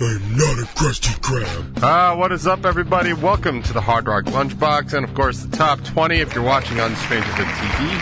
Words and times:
I'm 0.00 0.36
not 0.36 0.58
a 0.58 0.66
Krusty 0.74 1.14
Krab. 1.20 1.78
Ah, 1.80 2.16
what 2.16 2.32
is 2.32 2.48
up, 2.48 2.64
everybody? 2.64 3.12
Welcome 3.12 3.62
to 3.62 3.72
the 3.72 3.80
Hard 3.80 4.08
Rock 4.08 4.24
Lunchbox, 4.24 4.92
and 4.92 5.04
of 5.04 5.14
course, 5.14 5.44
the 5.44 5.56
top 5.56 5.84
20 5.84 6.16
if 6.16 6.34
you're 6.34 6.42
watching 6.42 6.80
on 6.80 6.96
Stranger 6.96 7.30
Than 7.36 7.46
TV, 7.46 7.94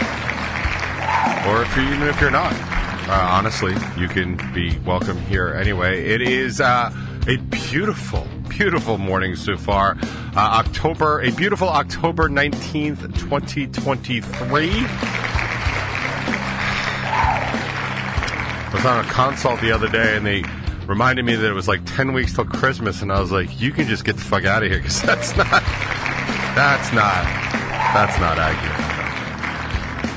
or 1.47 1.61
if 1.61 1.77
you're 1.77 1.85
even 1.93 2.09
if 2.09 2.19
you're 2.19 2.31
not. 2.31 2.55
Uh, 2.55 3.29
honestly, 3.33 3.75
you 3.99 4.09
can 4.09 4.39
be 4.55 4.79
welcome 4.87 5.19
here 5.27 5.49
anyway. 5.49 6.03
It 6.07 6.23
is 6.23 6.63
uh, 6.63 6.91
a 7.29 7.37
beautiful, 7.37 8.27
beautiful 8.49 8.97
morning 8.97 9.37
so 9.37 9.59
far. 9.59 9.99
Uh, 10.35 10.63
October, 10.65 11.21
a 11.21 11.31
beautiful 11.33 11.69
October 11.69 12.31
19th, 12.31 13.03
2023. 13.19 14.71
I 18.65 18.71
was 18.73 18.87
on 18.87 19.05
a 19.05 19.09
consult 19.11 19.61
the 19.61 19.73
other 19.73 19.91
day, 19.91 20.17
and 20.17 20.25
they 20.25 20.43
reminded 20.87 21.25
me 21.25 21.35
that 21.35 21.49
it 21.49 21.55
was 21.55 21.69
like 21.69 21.81
10 21.85 22.13
weeks 22.13 22.35
till 22.35 22.45
Christmas, 22.45 23.03
and 23.03 23.13
I 23.13 23.21
was 23.21 23.33
like, 23.33 23.61
you 23.61 23.73
can 23.73 23.87
just 23.87 24.05
get 24.05 24.17
the 24.17 24.23
fuck 24.23 24.45
out 24.45 24.63
of 24.63 24.71
here, 24.71 24.79
because 24.79 25.01
that's 25.07 25.37
not, 25.37 25.51
that's 26.55 26.93
not, 26.93 27.25
that's 27.95 28.19
not 28.19 28.39
accurate. 28.39 28.93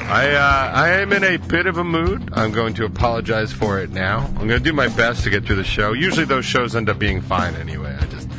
I, 0.07 0.35
uh, 0.35 0.71
I 0.73 0.89
am 1.01 1.11
in 1.13 1.23
a 1.23 1.37
bit 1.37 1.65
of 1.65 1.77
a 1.77 1.83
mood. 1.83 2.29
I'm 2.33 2.51
going 2.51 2.75
to 2.75 2.85
apologize 2.85 3.51
for 3.51 3.79
it 3.79 3.89
now. 3.89 4.19
I'm 4.19 4.47
going 4.47 4.49
to 4.49 4.59
do 4.59 4.71
my 4.71 4.87
best 4.89 5.23
to 5.23 5.31
get 5.31 5.45
through 5.45 5.55
the 5.55 5.63
show. 5.63 5.93
Usually 5.93 6.25
those 6.25 6.45
shows 6.45 6.75
end 6.75 6.89
up 6.89 6.99
being 6.99 7.21
fine 7.21 7.55
anyway. 7.55 7.97
I 7.99 8.05
just 8.05 8.29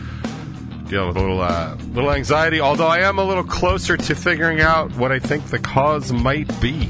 deal 0.88 1.08
with 1.08 1.16
a 1.16 1.20
little, 1.20 1.41
uh, 1.41 1.77
little 1.92 2.12
anxiety, 2.12 2.60
although 2.60 2.86
I 2.86 3.00
am 3.00 3.19
a 3.19 3.24
little 3.24 3.42
closer 3.42 3.97
to 3.97 4.14
figuring 4.14 4.60
out 4.60 4.94
what 4.94 5.10
I 5.10 5.19
think 5.19 5.47
the 5.47 5.58
cause 5.58 6.12
might 6.12 6.48
be. 6.60 6.88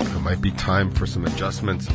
It 0.00 0.20
might 0.20 0.40
be 0.40 0.52
time 0.52 0.90
for 0.90 1.06
some 1.06 1.26
adjustments 1.26 1.88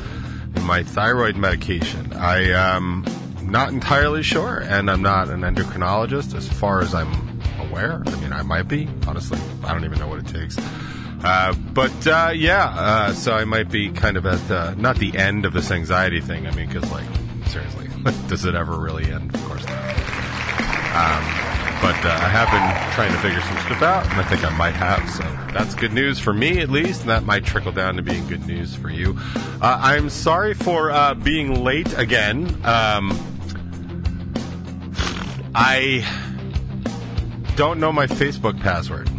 my 0.63 0.83
thyroid 0.83 1.35
medication. 1.35 2.13
I 2.13 2.51
am 2.51 3.05
not 3.43 3.69
entirely 3.69 4.23
sure, 4.23 4.59
and 4.59 4.89
I'm 4.89 5.01
not 5.01 5.29
an 5.29 5.41
endocrinologist 5.41 6.35
as 6.35 6.47
far 6.47 6.81
as 6.81 6.93
I'm 6.93 7.41
aware. 7.59 8.03
I 8.05 8.15
mean, 8.21 8.33
I 8.33 8.41
might 8.41 8.67
be. 8.67 8.87
Honestly, 9.07 9.39
I 9.63 9.73
don't 9.73 9.85
even 9.85 9.99
know 9.99 10.07
what 10.07 10.19
it 10.19 10.27
takes. 10.27 10.57
Uh, 11.23 11.53
but 11.73 12.07
uh, 12.07 12.31
yeah, 12.35 12.65
uh, 12.69 13.13
so 13.13 13.33
I 13.33 13.45
might 13.45 13.69
be 13.69 13.89
kind 13.89 14.17
of 14.17 14.25
at 14.25 14.45
the, 14.47 14.75
not 14.75 14.97
the 14.97 15.17
end 15.17 15.45
of 15.45 15.53
this 15.53 15.71
anxiety 15.71 16.21
thing. 16.21 16.45
I 16.45 16.51
mean, 16.51 16.67
because 16.67 16.89
like 16.91 17.07
seriously, 17.47 17.87
does 18.27 18.45
it 18.45 18.55
ever 18.55 18.77
really 18.77 19.11
end? 19.11 19.33
Of 19.33 19.43
course 19.45 19.65
not. 19.65 19.77
Um, 20.97 21.56
but 21.81 21.95
uh, 22.05 22.09
I 22.09 22.29
have 22.29 22.49
been 22.49 22.93
trying 22.93 23.11
to 23.11 23.19
figure 23.19 23.41
some 23.41 23.57
stuff 23.65 23.81
out, 23.81 24.05
and 24.05 24.13
I 24.19 24.23
think 24.23 24.43
I 24.43 24.55
might 24.57 24.75
have. 24.75 25.09
So 25.09 25.23
that's 25.53 25.75
good 25.75 25.93
news 25.93 26.19
for 26.19 26.33
me, 26.33 26.59
at 26.59 26.69
least, 26.69 27.01
and 27.01 27.09
that 27.09 27.23
might 27.23 27.45
trickle 27.45 27.71
down 27.71 27.95
to 27.95 28.01
being 28.01 28.27
good 28.27 28.45
news 28.47 28.75
for 28.75 28.89
you. 28.89 29.17
Uh, 29.61 29.79
I'm 29.81 30.09
sorry 30.09 30.53
for 30.53 30.91
uh, 30.91 31.13
being 31.13 31.63
late 31.63 31.97
again. 31.97 32.47
Um, 32.63 33.17
I 35.53 36.05
don't 37.55 37.79
know 37.79 37.91
my 37.91 38.07
Facebook 38.07 38.59
password. 38.59 39.09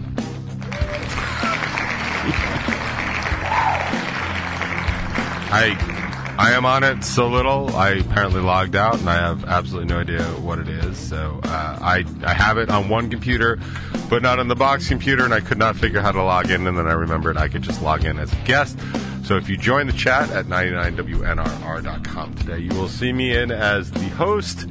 I 5.50 5.97
I 6.38 6.52
am 6.52 6.64
on 6.64 6.84
it 6.84 7.02
so 7.02 7.26
little. 7.26 7.74
I 7.74 7.94
apparently 7.94 8.40
logged 8.40 8.76
out, 8.76 9.00
and 9.00 9.10
I 9.10 9.16
have 9.16 9.44
absolutely 9.44 9.92
no 9.92 9.98
idea 9.98 10.22
what 10.22 10.60
it 10.60 10.68
is. 10.68 10.96
So 10.96 11.40
uh, 11.42 11.78
I 11.82 12.04
I 12.22 12.32
have 12.32 12.58
it 12.58 12.70
on 12.70 12.88
one 12.88 13.10
computer, 13.10 13.58
but 14.08 14.22
not 14.22 14.38
on 14.38 14.46
the 14.46 14.54
box 14.54 14.86
computer, 14.86 15.24
and 15.24 15.34
I 15.34 15.40
could 15.40 15.58
not 15.58 15.74
figure 15.74 16.00
how 16.00 16.12
to 16.12 16.22
log 16.22 16.48
in. 16.48 16.64
And 16.68 16.78
then 16.78 16.86
I 16.86 16.92
remembered 16.92 17.36
I 17.36 17.48
could 17.48 17.62
just 17.62 17.82
log 17.82 18.04
in 18.04 18.20
as 18.20 18.32
a 18.32 18.36
guest. 18.44 18.78
So 19.24 19.36
if 19.36 19.48
you 19.48 19.56
join 19.56 19.88
the 19.88 19.92
chat 19.92 20.30
at 20.30 20.46
99WNRR.com 20.46 22.34
today, 22.36 22.60
you 22.60 22.70
will 22.70 22.88
see 22.88 23.12
me 23.12 23.36
in 23.36 23.50
as 23.50 23.90
the 23.90 24.08
host. 24.10 24.68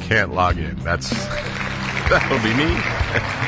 Can't 0.00 0.32
log 0.32 0.56
in. 0.56 0.74
That's 0.76 1.10
that'll 2.08 2.38
be 2.38 2.54
me. 2.54 3.40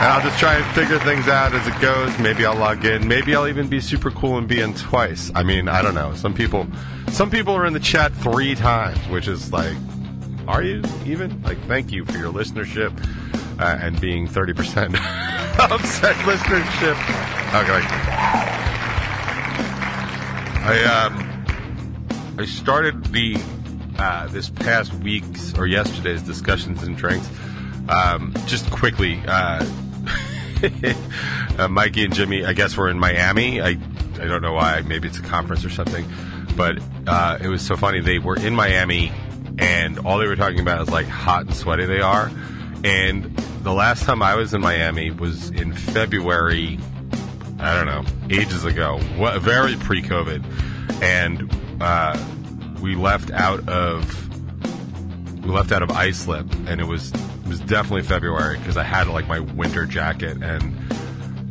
And 0.00 0.08
I'll 0.08 0.22
just 0.22 0.38
try 0.38 0.54
and 0.54 0.64
figure 0.74 0.98
things 0.98 1.28
out 1.28 1.52
as 1.52 1.66
it 1.66 1.78
goes. 1.78 2.18
Maybe 2.18 2.46
I'll 2.46 2.56
log 2.56 2.86
in. 2.86 3.06
Maybe 3.06 3.34
I'll 3.34 3.46
even 3.46 3.68
be 3.68 3.82
super 3.82 4.10
cool 4.10 4.38
and 4.38 4.48
be 4.48 4.58
in 4.58 4.72
twice. 4.72 5.30
I 5.34 5.42
mean, 5.42 5.68
I 5.68 5.82
don't 5.82 5.94
know. 5.94 6.14
Some 6.14 6.32
people, 6.32 6.66
some 7.10 7.30
people 7.30 7.52
are 7.54 7.66
in 7.66 7.74
the 7.74 7.80
chat 7.80 8.14
three 8.14 8.54
times, 8.54 8.96
which 9.08 9.28
is 9.28 9.52
like, 9.52 9.76
are 10.48 10.62
you 10.62 10.82
even? 11.04 11.42
Like, 11.42 11.62
thank 11.66 11.92
you 11.92 12.06
for 12.06 12.16
your 12.16 12.32
listenership 12.32 12.98
uh, 13.60 13.76
and 13.78 14.00
being 14.00 14.26
thirty 14.26 14.54
percent 14.54 14.94
of 15.70 15.84
said 15.84 16.16
listenership. 16.24 16.96
Okay. 17.54 17.86
I 20.62 20.82
um, 20.84 22.38
I 22.38 22.46
started 22.46 23.04
the 23.12 23.36
uh, 23.98 24.28
this 24.28 24.48
past 24.48 24.94
week's 24.94 25.52
or 25.58 25.66
yesterday's 25.66 26.22
discussions 26.22 26.82
and 26.84 26.96
drinks. 26.96 27.28
Um, 27.90 28.32
just 28.46 28.70
quickly, 28.70 29.20
uh, 29.26 29.62
uh, 31.58 31.68
Mikey 31.68 32.04
and 32.04 32.14
Jimmy, 32.14 32.44
I 32.44 32.52
guess, 32.52 32.76
were 32.76 32.88
in 32.88 32.98
Miami. 32.98 33.60
I, 33.60 33.68
I 33.68 34.26
don't 34.26 34.42
know 34.42 34.52
why. 34.52 34.82
Maybe 34.82 35.08
it's 35.08 35.18
a 35.18 35.22
conference 35.22 35.64
or 35.64 35.70
something. 35.70 36.04
But 36.56 36.78
uh, 37.06 37.38
it 37.40 37.48
was 37.48 37.62
so 37.62 37.76
funny. 37.76 38.00
They 38.00 38.18
were 38.18 38.36
in 38.36 38.54
Miami, 38.54 39.12
and 39.58 39.98
all 40.00 40.18
they 40.18 40.26
were 40.26 40.36
talking 40.36 40.60
about 40.60 40.82
is 40.82 40.90
like 40.90 41.06
hot 41.06 41.46
and 41.46 41.54
sweaty 41.54 41.86
they 41.86 42.00
are. 42.00 42.30
And 42.84 43.36
the 43.62 43.72
last 43.72 44.04
time 44.04 44.22
I 44.22 44.34
was 44.36 44.54
in 44.54 44.60
Miami 44.60 45.10
was 45.10 45.50
in 45.50 45.72
February. 45.74 46.78
I 47.58 47.74
don't 47.74 47.86
know, 47.86 48.04
ages 48.30 48.64
ago, 48.64 48.98
what, 49.18 49.42
very 49.42 49.76
pre-COVID, 49.76 51.02
and 51.02 51.82
uh, 51.82 52.18
we 52.80 52.94
left 52.94 53.30
out 53.30 53.68
of 53.68 54.28
we 55.44 55.50
left 55.50 55.70
out 55.70 55.82
of 55.82 55.90
Islip, 55.90 56.50
and 56.66 56.80
it 56.80 56.86
was 56.86 57.12
was 57.50 57.60
definitely 57.60 58.02
February 58.02 58.56
because 58.58 58.76
I 58.76 58.84
had 58.84 59.08
like 59.08 59.26
my 59.26 59.40
winter 59.40 59.84
jacket 59.84 60.40
and 60.40 60.72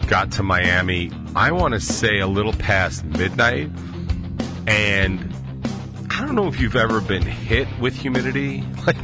got 0.08 0.32
to 0.32 0.44
Miami. 0.44 1.12
I 1.36 1.52
want 1.52 1.74
to 1.74 1.82
say 1.82 2.20
a 2.20 2.28
little 2.28 2.54
past 2.54 3.04
midnight, 3.04 3.70
and 4.66 5.36
I 6.10 6.26
don't 6.26 6.36
know 6.36 6.48
if 6.48 6.58
you've 6.62 6.78
ever 6.78 7.02
been 7.02 7.22
hit 7.22 7.68
with 7.80 7.96
humidity, 7.96 8.64
like. 8.88 8.96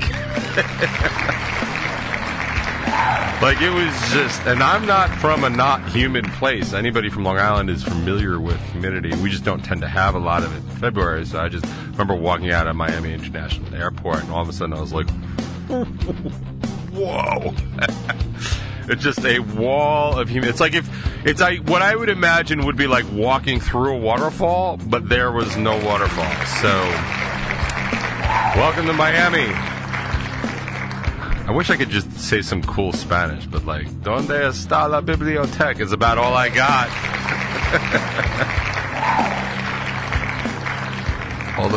Like 3.41 3.61
it 3.61 3.69
was 3.69 3.93
just, 4.13 4.41
and 4.43 4.63
I'm 4.63 4.87
not 4.87 5.09
from 5.19 5.43
a 5.43 5.49
not 5.49 5.89
humid 5.89 6.25
place. 6.25 6.71
Anybody 6.73 7.09
from 7.09 7.25
Long 7.25 7.37
Island 7.37 7.69
is 7.69 7.83
familiar 7.83 8.39
with 8.39 8.59
humidity. 8.71 9.13
We 9.17 9.29
just 9.29 9.43
don't 9.43 9.63
tend 9.63 9.81
to 9.81 9.89
have 9.89 10.15
a 10.15 10.19
lot 10.19 10.43
of 10.43 10.53
it 10.53 10.59
in 10.59 10.79
February. 10.79 11.25
So 11.25 11.41
I 11.41 11.49
just 11.49 11.65
remember 11.91 12.15
walking 12.15 12.51
out 12.51 12.65
of 12.65 12.77
Miami 12.77 13.13
International 13.13 13.75
Airport, 13.75 14.23
and 14.23 14.31
all 14.31 14.41
of 14.41 14.47
a 14.47 14.53
sudden 14.53 14.73
I 14.73 14.79
was 14.79 14.93
like, 14.93 15.09
hmm. 15.67 16.54
"Whoa!" 16.95 17.53
it's 18.87 19.03
just 19.03 19.23
a 19.25 19.39
wall 19.39 20.17
of 20.17 20.29
human. 20.29 20.49
It's 20.49 20.59
like 20.59 20.73
if 20.73 20.89
it's 21.25 21.41
like 21.41 21.67
what 21.67 21.81
I 21.81 21.95
would 21.95 22.09
imagine 22.09 22.65
would 22.65 22.77
be 22.77 22.87
like 22.87 23.05
walking 23.11 23.59
through 23.59 23.93
a 23.95 23.97
waterfall, 23.97 24.77
but 24.77 25.09
there 25.09 25.31
was 25.31 25.57
no 25.57 25.73
waterfall. 25.85 26.33
So, 26.61 26.73
welcome 28.59 28.85
to 28.87 28.93
Miami. 28.93 29.53
I 31.47 31.51
wish 31.51 31.69
I 31.69 31.77
could 31.77 31.89
just 31.89 32.11
say 32.17 32.41
some 32.41 32.63
cool 32.63 32.91
Spanish, 32.91 33.45
but 33.45 33.65
like, 33.65 33.87
¿Dónde 34.01 34.47
está 34.47 34.89
la 34.89 35.01
biblioteca? 35.01 35.79
is 35.79 35.91
about 35.91 36.17
all 36.17 36.33
I 36.33 36.49
got. 36.49 36.89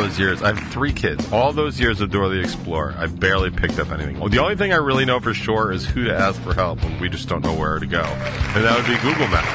those 0.01 0.19
years, 0.19 0.41
I 0.41 0.53
have 0.53 0.71
three 0.71 0.93
kids. 0.93 1.31
All 1.31 1.51
those 1.51 1.79
years 1.79 1.99
of 2.01 2.09
Dora 2.09 2.29
the 2.29 2.39
Explorer, 2.39 2.95
I 2.97 3.07
barely 3.07 3.51
picked 3.51 3.79
up 3.79 3.91
anything. 3.91 4.19
Well, 4.19 4.29
the 4.29 4.39
only 4.39 4.55
thing 4.55 4.71
I 4.71 4.77
really 4.77 5.05
know 5.05 5.19
for 5.19 5.33
sure 5.33 5.71
is 5.71 5.85
who 5.85 6.05
to 6.05 6.15
ask 6.15 6.41
for 6.41 6.53
help 6.53 6.81
when 6.83 6.99
we 6.99 7.09
just 7.09 7.27
don't 7.27 7.43
know 7.43 7.53
where 7.53 7.79
to 7.79 7.85
go, 7.85 8.01
and 8.01 8.63
that 8.63 8.75
would 8.77 8.87
be 8.87 8.95
Google 9.01 9.27
Maps. 9.27 9.47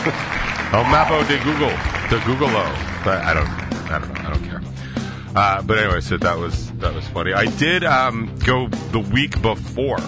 El 0.72 0.84
Mapo 0.84 1.26
de 1.26 1.36
Google, 1.44 1.68
de 2.08 2.24
Google-o. 2.24 3.02
But 3.04 3.22
I 3.22 3.34
don't, 3.34 3.48
I 3.90 3.98
don't 3.98 4.14
know, 4.14 4.20
I 4.20 4.32
don't 4.32 4.44
care. 4.44 4.62
Uh, 5.34 5.62
but 5.62 5.78
anyway, 5.78 6.00
so 6.00 6.16
that 6.16 6.38
was 6.38 6.70
that 6.74 6.94
was 6.94 7.06
funny. 7.08 7.32
I 7.32 7.46
did 7.56 7.84
um, 7.84 8.34
go 8.44 8.68
the 8.68 9.00
week 9.00 9.42
before, 9.42 10.00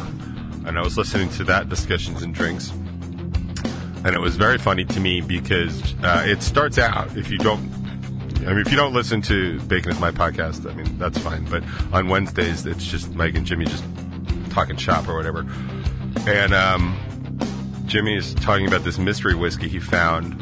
and 0.66 0.78
I 0.78 0.82
was 0.82 0.96
listening 0.96 1.28
to 1.30 1.44
that 1.44 1.68
discussions 1.68 2.22
and 2.22 2.34
drinks, 2.34 2.70
and 2.70 4.08
it 4.08 4.20
was 4.20 4.36
very 4.36 4.58
funny 4.58 4.84
to 4.84 5.00
me 5.00 5.20
because 5.20 5.94
uh, 6.02 6.24
it 6.26 6.42
starts 6.42 6.78
out 6.78 7.16
if 7.16 7.30
you 7.30 7.38
don't 7.38 7.81
I 8.46 8.50
mean, 8.50 8.58
if 8.58 8.70
you 8.70 8.76
don't 8.76 8.92
listen 8.92 9.22
to 9.22 9.60
Bacon 9.62 9.92
is 9.92 10.00
My 10.00 10.10
podcast, 10.10 10.68
I 10.70 10.74
mean, 10.74 10.98
that's 10.98 11.18
fine. 11.18 11.44
But 11.44 11.62
on 11.92 12.08
Wednesdays, 12.08 12.66
it's 12.66 12.84
just 12.84 13.14
Mike 13.14 13.34
and 13.34 13.46
Jimmy 13.46 13.66
just 13.66 13.84
talking 14.50 14.76
shop 14.76 15.08
or 15.08 15.14
whatever. 15.14 15.46
And 16.26 16.52
um, 16.52 16.98
Jimmy 17.86 18.16
is 18.16 18.34
talking 18.34 18.66
about 18.66 18.84
this 18.84 18.98
mystery 18.98 19.34
whiskey 19.34 19.68
he 19.68 19.78
found, 19.78 20.40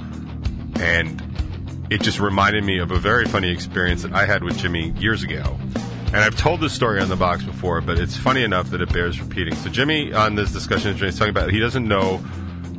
and 0.81 1.23
it 1.91 2.01
just 2.01 2.21
reminded 2.21 2.65
me 2.65 2.79
of 2.79 2.91
a 2.91 2.99
very 2.99 3.27
funny 3.27 3.51
experience 3.51 4.03
that 4.03 4.13
I 4.13 4.25
had 4.25 4.45
with 4.45 4.57
Jimmy 4.59 4.91
years 4.93 5.23
ago. 5.23 5.59
And 6.07 6.17
I've 6.17 6.37
told 6.37 6.61
this 6.61 6.73
story 6.73 7.01
on 7.01 7.09
the 7.09 7.17
box 7.17 7.45
before, 7.45 7.81
but 7.81 7.99
it's 7.99 8.17
funny 8.17 8.43
enough 8.43 8.71
that 8.71 8.81
it 8.81 8.93
bears 8.93 9.21
repeating. 9.21 9.55
So 9.57 9.71
Jimmy, 9.71 10.13
on 10.13 10.35
this 10.35 10.53
discussion, 10.53 10.97
Jimmy's 10.97 11.19
talking 11.19 11.31
about 11.31 11.51
he 11.51 11.61
doesn't 11.61 11.87
know 11.87 12.17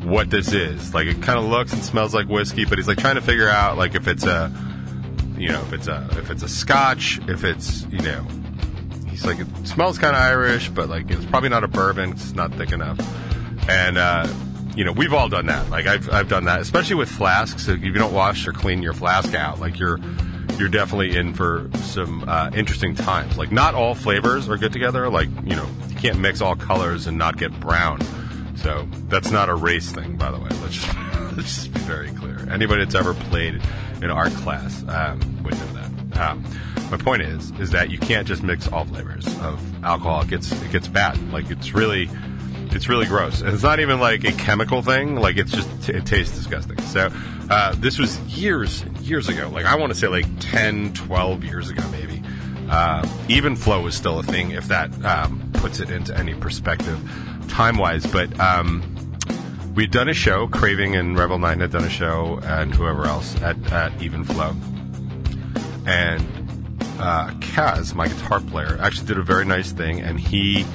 what 0.03 0.29
this 0.29 0.51
is. 0.51 0.93
Like 0.93 1.07
it 1.07 1.21
kind 1.21 1.39
of 1.39 1.45
looks 1.45 1.71
and 1.73 1.83
smells 1.83 2.13
like 2.13 2.27
whiskey, 2.27 2.65
but 2.65 2.77
he's 2.77 2.87
like 2.87 2.97
trying 2.97 3.15
to 3.15 3.21
figure 3.21 3.47
out 3.47 3.77
like 3.77 3.95
if 3.95 4.07
it's 4.07 4.25
a, 4.25 4.51
you 5.41 5.49
know, 5.49 5.61
if 5.61 5.73
it's 5.73 5.87
a 5.87 6.07
if 6.11 6.29
it's 6.29 6.43
a 6.43 6.49
Scotch, 6.49 7.19
if 7.27 7.43
it's 7.43 7.83
you 7.85 7.99
know, 7.99 8.25
he's 9.09 9.25
like 9.25 9.39
it 9.39 9.47
smells 9.65 9.97
kind 9.97 10.15
of 10.15 10.21
Irish, 10.21 10.69
but 10.69 10.89
like 10.89 11.09
it's 11.09 11.25
probably 11.25 11.49
not 11.49 11.63
a 11.63 11.67
bourbon. 11.67 12.11
It's 12.11 12.33
not 12.33 12.53
thick 12.53 12.71
enough, 12.71 12.99
and. 13.69 13.97
uh 13.97 14.27
you 14.75 14.85
know, 14.85 14.93
we've 14.93 15.13
all 15.13 15.27
done 15.27 15.47
that. 15.47 15.69
Like 15.69 15.85
I've, 15.85 16.09
I've 16.09 16.29
done 16.29 16.45
that, 16.45 16.61
especially 16.61 16.95
with 16.95 17.09
flasks. 17.09 17.67
If 17.67 17.83
you 17.83 17.91
don't 17.91 18.13
wash 18.13 18.47
or 18.47 18.53
clean 18.53 18.81
your 18.81 18.93
flask 18.93 19.33
out, 19.33 19.59
like 19.59 19.77
you're, 19.77 19.99
you're 20.57 20.69
definitely 20.69 21.17
in 21.17 21.33
for 21.33 21.69
some 21.75 22.23
uh, 22.27 22.51
interesting 22.53 22.95
times. 22.95 23.37
Like 23.37 23.51
not 23.51 23.75
all 23.75 23.95
flavors 23.95 24.47
are 24.47 24.57
good 24.57 24.71
together. 24.71 25.09
Like 25.09 25.27
you 25.43 25.55
know, 25.55 25.67
you 25.89 25.95
can't 25.95 26.19
mix 26.19 26.41
all 26.41 26.55
colors 26.55 27.07
and 27.07 27.17
not 27.17 27.37
get 27.37 27.51
brown. 27.59 27.99
So 28.55 28.87
that's 29.07 29.31
not 29.31 29.49
a 29.49 29.55
race 29.55 29.91
thing, 29.91 30.15
by 30.15 30.31
the 30.31 30.37
way. 30.37 30.49
Let's 30.61 30.75
just, 30.75 30.97
let's 31.35 31.55
just 31.55 31.73
be 31.73 31.79
very 31.81 32.11
clear. 32.11 32.47
Anybody 32.49 32.83
that's 32.85 32.95
ever 32.95 33.13
played 33.13 33.61
an 34.03 34.11
art 34.11 34.33
class 34.33 34.83
um, 34.87 35.19
would 35.43 35.53
know 35.53 35.73
that. 35.73 36.19
Um, 36.19 36.43
my 36.91 36.97
point 36.97 37.21
is, 37.21 37.51
is 37.59 37.71
that 37.71 37.89
you 37.89 37.97
can't 37.97 38.27
just 38.27 38.43
mix 38.43 38.67
all 38.67 38.85
flavors 38.85 39.25
of 39.39 39.83
alcohol. 39.83 40.21
It 40.21 40.27
gets 40.27 40.51
it 40.51 40.71
gets 40.71 40.87
bad. 40.87 41.17
Like 41.31 41.49
it's 41.49 41.73
really 41.73 42.09
it's 42.71 42.89
really 42.89 43.05
gross. 43.05 43.41
And 43.41 43.53
it's 43.53 43.63
not 43.63 43.79
even 43.79 43.99
like 43.99 44.23
a 44.23 44.31
chemical 44.33 44.81
thing. 44.81 45.15
Like 45.15 45.37
it's 45.37 45.51
just 45.51 45.89
it 45.89 46.05
tastes 46.05 46.35
disgusting. 46.35 46.79
So 46.81 47.09
uh, 47.49 47.75
this 47.77 47.97
was 47.97 48.19
years 48.37 48.83
years 49.01 49.29
ago. 49.29 49.49
Like 49.49 49.65
I 49.65 49.75
want 49.75 49.93
to 49.93 49.99
say 49.99 50.07
like 50.07 50.25
10, 50.39 50.93
12 50.93 51.43
years 51.43 51.69
ago 51.69 51.83
maybe. 51.91 52.21
Uh, 52.69 53.05
even 53.27 53.55
flow 53.55 53.81
was 53.81 53.95
still 53.95 54.19
a 54.19 54.23
thing 54.23 54.51
if 54.51 54.67
that 54.67 54.93
um, 55.05 55.49
puts 55.53 55.79
it 55.79 55.89
into 55.89 56.17
any 56.17 56.33
perspective 56.33 56.99
time 57.47 57.77
wise. 57.77 58.05
But 58.05 58.37
um, 58.39 58.90
we'd 59.75 59.91
done 59.91 60.09
a 60.09 60.13
show. 60.13 60.47
Craving 60.47 60.95
and 60.95 61.17
Revel 61.17 61.39
Nine 61.39 61.59
had 61.59 61.71
done 61.71 61.83
a 61.83 61.89
show, 61.89 62.39
and 62.43 62.73
whoever 62.73 63.05
else 63.05 63.39
at, 63.41 63.71
at 63.71 64.01
Even 64.01 64.23
Flow. 64.23 64.55
And 65.85 66.21
uh, 66.99 67.31
Kaz, 67.39 67.93
my 67.95 68.07
guitar 68.07 68.39
player, 68.39 68.77
actually 68.79 69.07
did 69.07 69.17
a 69.17 69.23
very 69.23 69.45
nice 69.45 69.71
thing, 69.71 70.01
and 70.01 70.19
he 70.19 70.65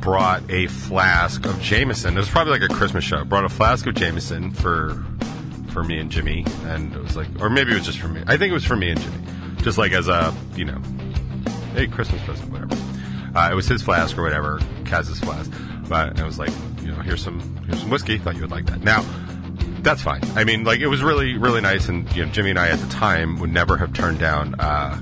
brought 0.00 0.42
a 0.50 0.66
flask 0.66 1.44
of 1.46 1.60
Jameson. 1.60 2.14
It 2.16 2.20
was 2.20 2.28
probably 2.28 2.58
like 2.58 2.70
a 2.70 2.72
Christmas 2.72 3.04
show. 3.04 3.24
Brought 3.24 3.44
a 3.44 3.48
flask 3.48 3.86
of 3.86 3.94
Jameson 3.94 4.50
for 4.50 5.02
for 5.72 5.84
me 5.84 5.98
and 5.98 6.10
Jimmy, 6.10 6.44
and 6.64 6.94
it 6.94 7.00
was 7.00 7.16
like, 7.16 7.28
or 7.40 7.48
maybe 7.48 7.70
it 7.72 7.74
was 7.74 7.86
just 7.86 7.98
for 7.98 8.08
me. 8.08 8.22
I 8.26 8.36
think 8.36 8.50
it 8.50 8.54
was 8.54 8.64
for 8.64 8.76
me 8.76 8.90
and 8.90 9.00
Jimmy, 9.00 9.18
just 9.62 9.78
like 9.78 9.92
as 9.92 10.08
a 10.08 10.34
you 10.56 10.64
know, 10.64 10.80
hey 11.74 11.86
Christmas 11.86 12.22
present, 12.24 12.50
whatever. 12.50 12.76
Uh, 13.34 13.48
it 13.52 13.54
was 13.54 13.68
his 13.68 13.80
flask 13.80 14.18
or 14.18 14.22
whatever, 14.22 14.58
Kaz's 14.84 15.20
flask. 15.20 15.50
But 15.88 16.18
it 16.18 16.24
was 16.24 16.38
like, 16.38 16.50
you 16.82 16.92
know, 16.92 17.00
here's 17.00 17.22
some 17.22 17.39
here's 17.70 17.80
some 17.80 17.90
whiskey. 17.90 18.18
Thought 18.18 18.34
you 18.34 18.42
would 18.42 18.50
like 18.50 18.66
that. 18.66 18.82
Now, 18.82 19.04
that's 19.82 20.02
fine. 20.02 20.20
I 20.34 20.44
mean, 20.44 20.64
like 20.64 20.80
it 20.80 20.88
was 20.88 21.02
really 21.02 21.38
really 21.38 21.60
nice, 21.60 21.88
and 21.88 22.10
you 22.14 22.26
know, 22.26 22.32
Jimmy 22.32 22.50
and 22.50 22.58
I 22.58 22.68
at 22.68 22.80
the 22.80 22.88
time 22.88 23.38
would 23.40 23.52
never 23.52 23.76
have 23.76 23.92
turned 23.92 24.18
down. 24.18 24.56
Uh, 24.58 25.00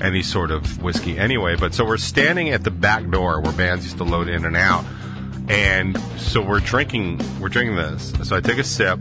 any 0.00 0.22
sort 0.22 0.50
of 0.50 0.82
whiskey 0.82 1.18
anyway. 1.18 1.56
But 1.56 1.74
so 1.74 1.84
we're 1.84 1.96
standing 1.96 2.50
at 2.50 2.64
the 2.64 2.70
back 2.70 3.08
door 3.10 3.40
where 3.40 3.52
bands 3.52 3.84
used 3.84 3.98
to 3.98 4.04
load 4.04 4.28
in 4.28 4.44
and 4.44 4.56
out. 4.56 4.84
And 5.48 5.98
so 6.18 6.42
we're 6.42 6.60
drinking, 6.60 7.20
we're 7.40 7.48
drinking 7.48 7.76
this. 7.76 8.12
So 8.24 8.36
I 8.36 8.40
take 8.40 8.58
a 8.58 8.64
sip, 8.64 8.98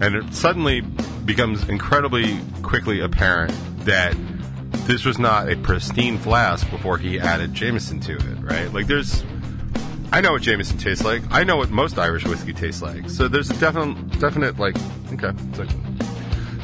and 0.00 0.14
it 0.14 0.32
suddenly 0.32 0.80
becomes 0.80 1.68
incredibly 1.68 2.38
quickly 2.62 3.00
apparent 3.00 3.52
that 3.84 4.16
this 4.86 5.04
was 5.04 5.18
not 5.18 5.50
a 5.50 5.56
pristine 5.56 6.18
flask 6.18 6.68
before 6.70 6.98
he 6.98 7.18
added 7.18 7.52
Jameson 7.52 8.00
to 8.00 8.16
it, 8.16 8.38
right? 8.40 8.72
Like 8.72 8.86
there's, 8.86 9.24
I 10.12 10.20
know 10.20 10.32
what 10.32 10.42
Jameson 10.42 10.78
tastes 10.78 11.04
like. 11.04 11.22
I 11.30 11.44
know 11.44 11.56
what 11.56 11.70
most 11.70 11.98
Irish 11.98 12.24
whiskey 12.26 12.52
tastes 12.52 12.82
like. 12.82 13.08
So 13.08 13.28
there's 13.28 13.48
a 13.50 13.58
definite, 13.58 14.18
definite 14.18 14.58
like, 14.58 14.76
okay, 15.12 15.32
like 15.56 15.70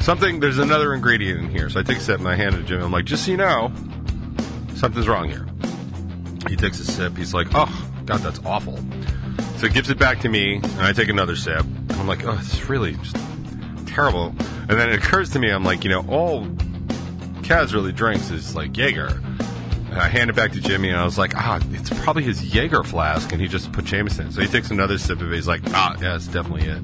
something. 0.01 0.39
There's 0.39 0.57
another 0.57 0.93
ingredient 0.93 1.39
in 1.39 1.49
here. 1.49 1.69
So 1.69 1.79
I 1.79 1.83
take 1.83 1.97
a 1.97 2.01
sip 2.01 2.19
and 2.19 2.27
I 2.27 2.35
hand 2.35 2.55
it 2.55 2.59
to 2.59 2.63
Jim. 2.63 2.83
I'm 2.83 2.91
like, 2.91 3.05
just 3.05 3.25
so 3.25 3.31
you 3.31 3.37
know, 3.37 3.71
something's 4.75 5.07
wrong 5.07 5.29
here. 5.29 5.47
He 6.49 6.55
takes 6.55 6.79
a 6.79 6.85
sip. 6.85 7.15
He's 7.15 7.33
like, 7.33 7.47
oh 7.53 7.89
god, 8.05 8.19
that's 8.19 8.39
awful. 8.45 8.77
So 9.57 9.67
he 9.67 9.73
gives 9.73 9.89
it 9.89 9.97
back 9.97 10.19
to 10.21 10.29
me, 10.29 10.57
and 10.57 10.81
I 10.81 10.93
take 10.93 11.09
another 11.09 11.35
sip. 11.35 11.61
And 11.61 11.93
I'm 11.93 12.07
like, 12.07 12.25
oh, 12.25 12.37
it's 12.39 12.69
really 12.69 12.93
just 12.95 13.15
terrible. 13.87 14.27
And 14.69 14.71
then 14.71 14.89
it 14.89 14.95
occurs 14.95 15.31
to 15.31 15.39
me, 15.39 15.49
I'm 15.49 15.63
like, 15.63 15.83
you 15.83 15.89
know, 15.89 16.05
all 16.07 16.45
Kaz 17.41 17.73
really 17.73 17.91
drinks 17.91 18.29
is 18.29 18.55
like 18.55 18.75
Jaeger. 18.75 19.21
I 19.99 20.07
hand 20.07 20.29
it 20.29 20.35
back 20.35 20.51
to 20.53 20.61
Jimmy, 20.61 20.89
and 20.89 20.97
I 20.97 21.05
was 21.05 21.17
like, 21.17 21.35
ah, 21.35 21.59
it's 21.71 21.89
probably 22.01 22.23
his 22.23 22.53
Jaeger 22.53 22.83
flask, 22.83 23.31
and 23.31 23.41
he 23.41 23.47
just 23.47 23.71
put 23.71 23.85
Jameson. 23.85 24.31
So 24.31 24.41
he 24.41 24.47
takes 24.47 24.71
another 24.71 24.97
sip 24.97 25.21
of 25.21 25.31
it. 25.31 25.35
He's 25.35 25.47
like, 25.47 25.61
ah, 25.67 25.95
yeah, 26.01 26.15
it's 26.15 26.27
definitely 26.27 26.67
it. 26.67 26.83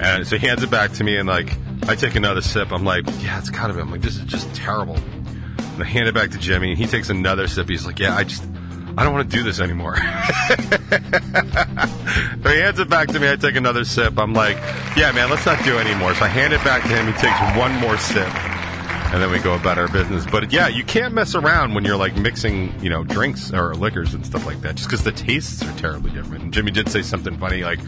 And 0.00 0.26
so 0.26 0.36
he 0.36 0.46
hands 0.46 0.62
it 0.62 0.70
back 0.70 0.92
to 0.94 1.04
me, 1.04 1.16
and 1.16 1.28
like, 1.28 1.56
I 1.88 1.96
take 1.96 2.14
another 2.14 2.42
sip. 2.42 2.70
I'm 2.72 2.84
like, 2.84 3.06
yeah, 3.20 3.38
it's 3.38 3.50
kind 3.50 3.70
of 3.70 3.78
it. 3.78 3.80
I'm 3.80 3.90
like, 3.90 4.02
this 4.02 4.16
is 4.16 4.24
just 4.24 4.52
terrible. 4.54 4.96
And 4.96 5.82
I 5.82 5.86
hand 5.86 6.08
it 6.08 6.14
back 6.14 6.30
to 6.30 6.38
Jimmy, 6.38 6.70
and 6.70 6.78
he 6.78 6.86
takes 6.86 7.08
another 7.10 7.48
sip. 7.48 7.68
He's 7.68 7.86
like, 7.86 7.98
yeah, 7.98 8.14
I 8.16 8.24
just, 8.24 8.44
I 8.96 9.04
don't 9.04 9.12
want 9.12 9.30
to 9.30 9.36
do 9.36 9.42
this 9.42 9.60
anymore. 9.60 9.96
so 9.96 10.02
he 12.42 12.58
hands 12.58 12.78
it 12.78 12.88
back 12.88 13.08
to 13.08 13.20
me. 13.20 13.30
I 13.30 13.36
take 13.36 13.56
another 13.56 13.84
sip. 13.84 14.18
I'm 14.18 14.34
like, 14.34 14.56
yeah, 14.96 15.12
man, 15.12 15.30
let's 15.30 15.46
not 15.46 15.64
do 15.64 15.78
it 15.78 15.86
anymore. 15.86 16.14
So 16.14 16.24
I 16.24 16.28
hand 16.28 16.52
it 16.52 16.62
back 16.64 16.82
to 16.82 16.88
him. 16.88 17.06
He 17.06 17.12
takes 17.14 17.40
one 17.56 17.74
more 17.76 17.96
sip. 17.98 18.57
And 19.10 19.22
then 19.22 19.30
we 19.30 19.38
go 19.38 19.54
about 19.54 19.78
our 19.78 19.88
business. 19.88 20.26
But 20.26 20.52
yeah, 20.52 20.68
you 20.68 20.84
can't 20.84 21.14
mess 21.14 21.34
around 21.34 21.74
when 21.74 21.84
you're 21.84 21.96
like 21.96 22.14
mixing, 22.16 22.78
you 22.82 22.90
know, 22.90 23.04
drinks 23.04 23.52
or 23.52 23.74
liquors 23.74 24.12
and 24.12 24.24
stuff 24.24 24.44
like 24.44 24.60
that, 24.60 24.76
just 24.76 24.88
because 24.88 25.02
the 25.02 25.12
tastes 25.12 25.62
are 25.62 25.72
terribly 25.78 26.10
different. 26.10 26.44
And 26.44 26.52
Jimmy 26.52 26.72
did 26.72 26.90
say 26.90 27.00
something 27.00 27.36
funny, 27.38 27.64
like 27.64 27.80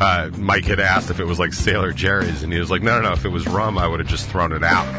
uh, 0.00 0.30
Mike 0.36 0.66
had 0.66 0.78
asked 0.78 1.10
if 1.10 1.20
it 1.20 1.24
was 1.24 1.38
like 1.38 1.54
Sailor 1.54 1.92
Jerry's, 1.92 2.42
and 2.42 2.52
he 2.52 2.58
was 2.58 2.70
like, 2.70 2.82
no, 2.82 3.00
no, 3.00 3.08
no, 3.08 3.14
if 3.14 3.24
it 3.24 3.30
was 3.30 3.46
rum, 3.46 3.78
I 3.78 3.88
would 3.88 4.00
have 4.00 4.08
just 4.08 4.28
thrown 4.28 4.52
it 4.52 4.62
out. 4.62 4.86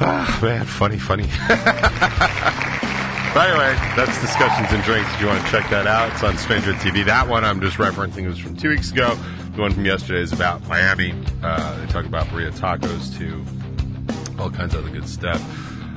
ah, 0.00 0.38
man, 0.42 0.66
funny, 0.66 0.98
funny. 0.98 1.28
But 3.34 3.58
way, 3.58 3.74
that's 3.96 4.20
Discussions 4.20 4.68
and 4.70 4.80
Drinks. 4.84 5.12
If 5.14 5.20
you 5.20 5.26
want 5.26 5.44
to 5.44 5.50
check 5.50 5.68
that 5.70 5.88
out, 5.88 6.12
it's 6.12 6.22
on 6.22 6.38
Stranger 6.38 6.72
TV. 6.74 7.04
That 7.04 7.26
one 7.26 7.44
I'm 7.44 7.60
just 7.60 7.78
referencing 7.78 8.28
was 8.28 8.38
from 8.38 8.56
two 8.56 8.68
weeks 8.68 8.92
ago. 8.92 9.16
The 9.56 9.60
one 9.60 9.72
from 9.72 9.84
yesterday 9.84 10.20
is 10.20 10.32
about 10.32 10.64
Miami. 10.68 11.12
Uh, 11.42 11.80
they 11.80 11.92
talk 11.92 12.04
about 12.04 12.26
burrito 12.28 12.56
tacos 12.56 13.12
too, 13.18 13.44
all 14.40 14.50
kinds 14.50 14.72
of 14.74 14.84
other 14.84 14.92
good 14.92 15.08
stuff. 15.08 15.42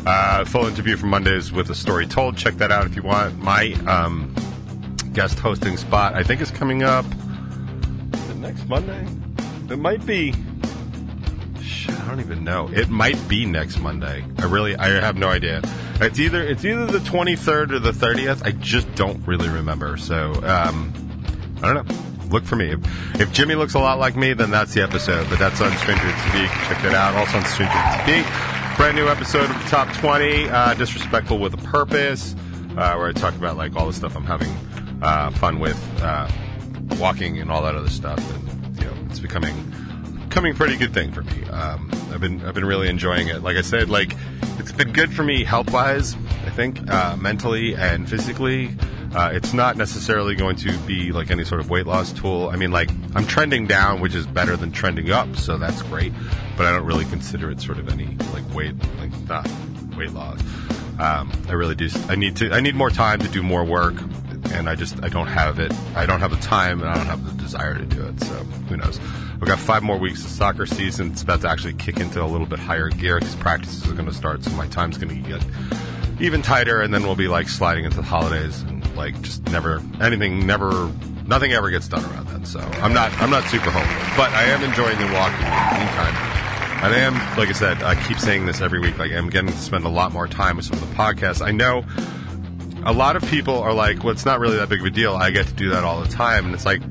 Uh, 0.08 0.46
full 0.46 0.65
interview 0.65 0.98
from 0.98 1.10
Mondays 1.10 1.51
with 1.51 1.70
a 1.70 1.75
story 1.75 2.08
told. 2.08 2.38
Check 2.38 2.56
that 2.56 2.72
out 2.72 2.88
if 2.88 2.96
you 2.96 3.03
want. 3.03 3.38
My 3.38 3.74
um, 3.86 4.34
guest 5.13 5.38
hosting 5.38 5.77
spot, 5.77 6.15
I 6.15 6.24
think, 6.24 6.41
is 6.41 6.50
coming 6.50 6.82
up. 6.82 7.06
It 8.32 8.38
next 8.38 8.67
Monday? 8.67 9.06
It 9.70 9.77
might 9.77 10.03
be. 10.08 10.34
I 11.89 12.08
don't 12.08 12.20
even 12.20 12.44
know. 12.44 12.70
It 12.74 12.89
might 12.89 13.27
be 13.27 13.46
next 13.46 13.79
Monday. 13.79 14.24
I 14.38 14.46
really, 14.46 14.75
I 14.75 14.89
have 14.89 15.17
no 15.17 15.29
idea. 15.29 15.62
It's 16.00 16.20
either 16.20 16.44
it's 16.44 16.63
either 16.63 16.86
the 16.86 17.00
23rd 17.00 17.72
or 17.72 17.79
the 17.79 17.91
30th. 17.91 18.46
I 18.46 18.51
just 18.51 18.94
don't 18.96 19.25
really 19.27 19.50
remember. 19.50 19.98
So 19.98 20.34
um, 20.44 20.94
I 21.62 21.74
don't 21.74 21.88
know. 21.88 21.96
Look 22.29 22.44
for 22.44 22.56
me. 22.56 22.72
If, 22.72 23.22
if 23.22 23.32
Jimmy 23.32 23.56
looks 23.56 23.74
a 23.74 23.79
lot 23.79 24.00
like 24.00 24.15
me, 24.15 24.34
then 24.34 24.51
that's 24.51 24.74
the 24.74 24.82
episode. 24.84 25.29
But 25.29 25.39
that's 25.39 25.62
on 25.62 25.72
Stranger 25.77 26.03
TV. 26.03 26.41
You 26.41 26.48
can 26.48 26.67
check 26.67 26.84
that 26.84 26.94
out. 26.94 27.15
Also 27.15 27.38
on 27.38 27.46
Stranger 27.46 27.74
TV. 27.74 28.77
Brand 28.77 28.96
new 28.96 29.08
episode 29.08 29.50
of 29.50 29.63
the 29.63 29.70
Top 29.70 29.91
20, 29.96 30.50
uh, 30.50 30.74
Disrespectful 30.75 31.39
with 31.39 31.53
a 31.53 31.58
Purpose, 31.58 32.36
uh, 32.77 32.94
where 32.96 33.08
I 33.08 33.12
talk 33.12 33.36
about 33.36 33.58
like 33.58 33.75
all 33.75 33.88
the 33.88 33.94
stuff 33.94 34.15
I'm 34.15 34.25
having 34.25 34.50
uh, 35.01 35.32
fun 35.32 35.60
with, 35.60 35.82
uh, 36.03 36.29
walking 37.00 37.39
and 37.39 37.50
all 37.50 37.63
that 37.63 37.74
other 37.74 37.89
stuff. 37.89 38.20
And 38.36 38.77
you 38.77 38.86
know, 38.86 38.94
it's 39.10 39.20
becoming 39.20 39.56
becoming 40.27 40.53
a 40.53 40.55
pretty 40.55 40.75
good 40.75 40.93
thing 40.93 41.12
for 41.12 41.24
me. 41.24 41.43
Um, 41.46 41.89
I've 42.12 42.22
been 42.22 42.43
I've 42.46 42.53
been 42.53 42.65
really 42.65 42.89
enjoying 42.89 43.27
it. 43.27 43.43
Like 43.43 43.57
I 43.57 43.62
said, 43.62 43.89
like 43.89 44.15
it's 44.60 44.72
been 44.72 44.91
good 44.91 45.13
for 45.13 45.24
me 45.24 45.43
health 45.43 45.72
wise. 45.72 46.15
I 46.46 46.50
think 46.50 46.89
uh, 46.89 47.15
mentally 47.17 47.75
and 47.75 48.10
physically. 48.10 48.75
Uh, 49.15 49.31
it's 49.31 49.53
not 49.53 49.77
necessarily 49.77 50.36
going 50.36 50.57
to 50.57 50.77
be 50.79 51.12
like 51.12 51.31
any 51.31 51.46
sort 51.46 51.62
of 51.62 51.69
weight 51.69 51.88
loss 51.88 52.12
tool. 52.12 52.50
I 52.50 52.57
mean, 52.57 52.72
like 52.72 52.89
I'm 53.15 53.25
trending 53.25 53.65
down, 53.65 54.01
which 54.01 54.13
is 54.13 54.27
better 54.27 54.57
than 54.57 54.72
trending 54.72 55.12
up, 55.12 55.36
so 55.38 55.57
that's 55.57 55.81
great. 55.84 56.13
But 56.57 56.65
I 56.65 56.72
don't 56.72 56.86
really 56.86 57.05
consider 57.05 57.50
it 57.50 57.62
sort 57.62 57.79
of 57.79 57.89
any 57.89 58.17
like 58.34 58.43
weight 58.53 58.75
like 59.00 59.12
not 59.27 59.50
weight 59.96 60.12
loss. 60.12 60.39
Um, 61.00 61.31
I 61.48 61.53
really 61.53 61.75
do. 61.75 61.89
I 62.10 62.15
need 62.15 62.36
to. 62.38 62.51
I 62.51 62.60
need 62.60 62.75
more 62.75 62.89
time 62.89 63.19
to 63.19 63.27
do 63.27 63.41
more 63.41 63.63
work. 63.63 63.96
And 64.51 64.69
I 64.69 64.75
just 64.75 65.03
I 65.03 65.09
don't 65.09 65.27
have 65.27 65.59
it. 65.59 65.73
I 65.95 66.05
don't 66.05 66.19
have 66.19 66.31
the 66.31 66.37
time, 66.37 66.81
and 66.81 66.89
I 66.89 66.95
don't 66.95 67.05
have 67.05 67.25
the 67.25 67.41
desire 67.41 67.75
to 67.77 67.85
do 67.85 68.05
it. 68.05 68.19
So 68.19 68.33
who 68.33 68.77
knows? 68.77 68.99
We've 69.39 69.47
got 69.47 69.59
five 69.59 69.83
more 69.83 69.97
weeks 69.97 70.23
of 70.23 70.31
soccer 70.31 70.65
season. 70.65 71.11
It's 71.11 71.21
about 71.21 71.41
to 71.41 71.49
actually 71.49 71.73
kick 71.73 71.99
into 71.99 72.23
a 72.23 72.25
little 72.25 72.47
bit 72.47 72.59
higher 72.59 72.89
gear 72.89 73.19
because 73.19 73.35
practices 73.35 73.87
are 73.87 73.93
going 73.93 74.07
to 74.07 74.13
start. 74.13 74.43
So 74.43 74.51
my 74.51 74.67
time's 74.67 74.97
going 74.97 75.23
to 75.23 75.29
get 75.29 75.45
even 76.19 76.41
tighter, 76.41 76.81
and 76.81 76.93
then 76.93 77.03
we'll 77.03 77.15
be 77.15 77.27
like 77.27 77.49
sliding 77.49 77.85
into 77.85 77.97
the 77.97 78.03
holidays 78.03 78.61
and 78.63 78.95
like 78.95 79.19
just 79.21 79.43
never 79.51 79.81
anything 80.01 80.45
never 80.45 80.91
nothing 81.27 81.51
ever 81.51 81.69
gets 81.69 81.87
done 81.87 82.03
around 82.05 82.27
then. 82.27 82.45
So 82.45 82.59
I'm 82.59 82.93
not 82.93 83.11
I'm 83.21 83.29
not 83.29 83.43
super 83.45 83.69
hopeful, 83.69 84.17
but 84.17 84.31
I 84.31 84.43
am 84.45 84.63
enjoying 84.63 84.97
the 84.97 85.13
walking 85.13 85.45
in 85.45 85.51
the 85.51 85.85
meantime. 85.85 86.37
And 86.77 86.93
I 86.93 86.99
am, 86.99 87.13
like 87.39 87.49
I 87.49 87.53
said, 87.53 87.81
I 87.81 87.95
keep 88.07 88.19
saying 88.19 88.45
this 88.45 88.61
every 88.61 88.79
week. 88.79 88.99
Like 88.99 89.11
I'm 89.11 89.31
getting 89.31 89.49
to 89.49 89.57
spend 89.57 89.83
a 89.85 89.89
lot 89.89 90.11
more 90.11 90.27
time 90.27 90.57
with 90.57 90.65
some 90.65 90.77
of 90.77 90.87
the 90.87 90.95
podcasts. 90.95 91.43
I 91.43 91.51
know 91.51 91.83
a 92.88 92.94
lot 92.94 93.17
of 93.17 93.24
people 93.29 93.60
are 93.60 93.74
like, 93.74 94.03
"Well, 94.03 94.13
it's 94.13 94.25
not 94.25 94.39
really 94.39 94.56
that 94.58 94.70
big 94.70 94.79
of 94.79 94.86
a 94.86 94.89
deal. 94.89 95.13
I 95.13 95.29
get 95.29 95.46
to 95.46 95.53
do 95.53 95.70
that 95.72 95.84
all 95.84 96.01
the 96.01 96.08
time," 96.08 96.46
and 96.46 96.56
it's 96.56 96.65
like, 96.65 96.82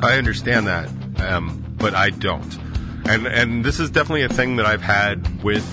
I 0.00 0.16
understand 0.16 0.68
that, 0.68 0.88
um, 1.20 1.74
but 1.76 1.94
I 1.94 2.10
don't. 2.10 2.56
And 3.04 3.26
and 3.26 3.64
this 3.64 3.80
is 3.80 3.90
definitely 3.90 4.22
a 4.22 4.28
thing 4.28 4.56
that 4.56 4.66
I've 4.66 4.80
had 4.80 5.42
with 5.42 5.66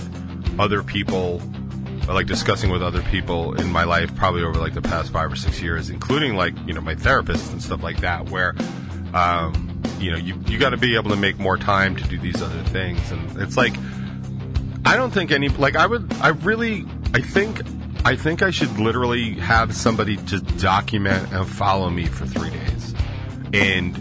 other 0.58 0.82
people, 0.82 1.40
like 2.08 2.26
discussing 2.26 2.70
with 2.70 2.82
other 2.82 3.02
people 3.02 3.54
in 3.54 3.70
my 3.70 3.84
life, 3.84 4.14
probably 4.16 4.42
over 4.42 4.58
like 4.58 4.74
the 4.74 4.82
past 4.82 5.12
five 5.12 5.30
or 5.30 5.36
six 5.36 5.62
years, 5.62 5.90
including 5.90 6.34
like 6.34 6.54
you 6.66 6.74
know 6.74 6.80
my 6.80 6.96
therapists 6.96 7.52
and 7.52 7.62
stuff 7.62 7.82
like 7.82 8.00
that, 8.00 8.28
where. 8.28 8.54
Um, 9.14 9.72
you 9.98 10.10
know, 10.10 10.18
you, 10.18 10.38
you 10.46 10.58
got 10.58 10.70
to 10.70 10.76
be 10.76 10.94
able 10.94 11.08
to 11.08 11.16
make 11.16 11.38
more 11.38 11.56
time 11.56 11.96
to 11.96 12.04
do 12.04 12.18
these 12.18 12.42
other 12.42 12.62
things. 12.64 13.10
And 13.10 13.40
it's 13.40 13.56
like, 13.56 13.72
I 14.84 14.94
don't 14.94 15.10
think 15.10 15.32
any, 15.32 15.48
like, 15.48 15.74
I 15.74 15.86
would, 15.86 16.12
I 16.20 16.28
really, 16.28 16.84
I 17.14 17.20
think, 17.20 17.62
I 18.06 18.14
think 18.14 18.40
I 18.40 18.52
should 18.52 18.78
literally 18.78 19.32
have 19.32 19.74
somebody 19.74 20.16
just 20.18 20.58
document 20.58 21.32
and 21.32 21.44
follow 21.44 21.90
me 21.90 22.06
for 22.06 22.24
three 22.24 22.50
days. 22.50 22.94
And, 23.52 23.98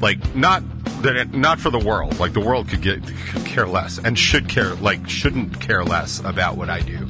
like, 0.00 0.34
not, 0.34 0.62
that 1.02 1.34
not 1.34 1.60
for 1.60 1.68
the 1.68 1.78
world. 1.78 2.18
Like, 2.18 2.32
the 2.32 2.40
world 2.40 2.68
could 2.68 2.80
get, 2.80 3.06
could 3.06 3.44
care 3.44 3.66
less 3.66 3.98
and 3.98 4.18
should 4.18 4.48
care, 4.48 4.76
like, 4.76 5.06
shouldn't 5.06 5.60
care 5.60 5.84
less 5.84 6.20
about 6.20 6.56
what 6.56 6.70
I 6.70 6.80
do 6.80 7.06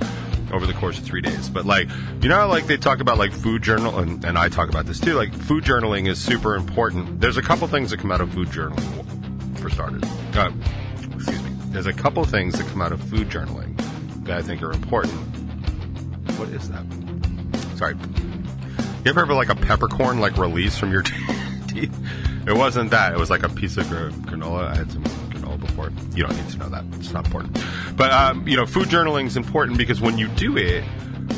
over 0.52 0.66
the 0.66 0.72
course 0.72 0.98
of 0.98 1.04
three 1.04 1.20
days. 1.20 1.48
But 1.48 1.66
like, 1.66 1.88
you 2.20 2.28
know, 2.28 2.48
like 2.48 2.66
they 2.66 2.76
talk 2.76 2.98
about 2.98 3.18
like 3.18 3.32
food 3.32 3.62
journal, 3.62 4.00
and, 4.00 4.24
and 4.24 4.36
I 4.36 4.48
talk 4.48 4.70
about 4.70 4.86
this 4.86 4.98
too. 4.98 5.14
Like, 5.14 5.32
food 5.32 5.62
journaling 5.62 6.08
is 6.08 6.18
super 6.18 6.56
important. 6.56 7.20
There's 7.20 7.36
a 7.36 7.42
couple 7.42 7.68
things 7.68 7.92
that 7.92 8.00
come 8.00 8.10
out 8.10 8.20
of 8.20 8.32
food 8.34 8.48
journaling, 8.48 9.58
for 9.60 9.70
starters. 9.70 10.02
Uh, 10.34 10.50
excuse 11.14 11.40
me. 11.44 11.50
There's 11.66 11.86
a 11.86 11.92
couple 11.92 12.24
things 12.24 12.58
that 12.58 12.66
come 12.66 12.82
out 12.82 12.90
of 12.90 13.00
food 13.04 13.28
journaling 13.28 13.76
that 14.24 14.36
I 14.36 14.42
think 14.42 14.64
are 14.64 14.72
important. 14.72 15.39
What 16.40 16.48
is 16.48 16.70
that? 16.70 17.76
Sorry. 17.76 17.94
You 19.04 19.10
ever 19.10 19.26
have 19.26 19.36
like 19.36 19.50
a 19.50 19.54
peppercorn 19.54 20.20
like 20.20 20.38
release 20.38 20.78
from 20.78 20.90
your 20.90 21.02
teeth? 21.68 21.94
It 22.46 22.56
wasn't 22.56 22.92
that. 22.92 23.12
It 23.12 23.18
was 23.18 23.28
like 23.28 23.42
a 23.42 23.50
piece 23.50 23.76
of 23.76 23.86
gra- 23.90 24.08
granola. 24.10 24.68
I 24.68 24.74
had 24.74 24.90
some 24.90 25.04
granola 25.04 25.60
before. 25.60 25.92
You 26.14 26.26
don't 26.26 26.34
need 26.34 26.48
to 26.48 26.56
know 26.56 26.70
that. 26.70 26.86
It's 26.94 27.12
not 27.12 27.26
important. 27.26 27.62
But 27.94 28.10
um, 28.12 28.48
you 28.48 28.56
know, 28.56 28.64
food 28.64 28.88
journaling 28.88 29.26
is 29.26 29.36
important 29.36 29.76
because 29.76 30.00
when 30.00 30.16
you 30.16 30.28
do 30.28 30.56
it, 30.56 30.82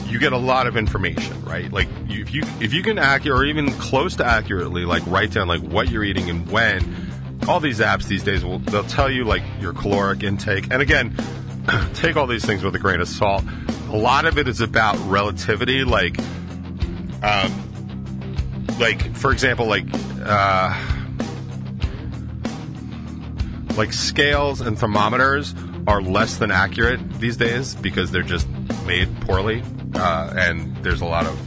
you 0.07 0.21
get 0.21 0.33
a 0.33 0.39
lot 0.39 0.69
of 0.69 0.77
information, 0.77 1.45
right? 1.45 1.73
Like 1.73 1.89
you, 2.07 2.23
if 2.23 2.33
you 2.33 2.45
if 2.61 2.73
you 2.73 2.85
can 2.85 2.97
accurate 2.97 3.41
or 3.41 3.45
even 3.45 3.73
close 3.73 4.15
to 4.17 4.25
accurately, 4.25 4.85
like 4.85 5.05
write 5.09 5.33
down 5.33 5.49
like 5.49 5.63
what 5.63 5.91
you're 5.91 6.05
eating 6.05 6.31
and 6.31 6.49
when. 6.49 7.09
All 7.49 7.59
these 7.59 7.81
apps 7.81 8.07
these 8.07 8.23
days 8.23 8.45
will 8.45 8.61
they'll 8.61 8.85
tell 8.85 9.11
you 9.11 9.25
like 9.25 9.43
your 9.61 9.73
caloric 9.73 10.23
intake, 10.23 10.69
and 10.71 10.81
again, 10.81 11.17
take 11.95 12.17
all 12.17 12.27
these 12.27 12.45
things 12.45 12.63
with 12.63 12.75
a 12.75 12.79
grain 12.79 13.01
of 13.01 13.09
salt. 13.09 13.45
A 13.91 13.97
lot 13.97 14.25
of 14.25 14.39
it 14.39 14.49
is 14.49 14.61
about 14.61 14.97
relativity, 15.09 15.85
like, 15.85 16.19
um, 17.23 17.53
like 18.79 19.15
for 19.17 19.33
example, 19.33 19.67
like. 19.67 19.87
Uh, 20.25 20.99
like 23.77 23.93
scales 23.93 24.61
and 24.61 24.79
thermometers 24.79 25.55
are 25.87 26.03
less 26.03 26.37
than 26.37 26.51
accurate 26.51 27.01
these 27.21 27.37
days 27.37 27.75
because 27.75 28.11
they're 28.11 28.23
just 28.23 28.47
made 28.87 29.09
poorly 29.23 29.63
uh, 29.95 30.33
and 30.37 30.77
there's 30.85 31.01
a 31.01 31.07
lot 31.07 31.27
of 31.27 31.39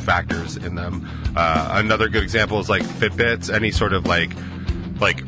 factors 0.00 0.56
in 0.56 0.74
them 0.74 1.08
uh, 1.36 1.70
another 1.72 2.08
good 2.08 2.22
example 2.22 2.60
is 2.60 2.68
like 2.68 2.82
fitbits 2.82 3.52
any 3.52 3.70
sort 3.70 3.92
of 3.92 4.06
like 4.06 4.30
like 5.00 5.22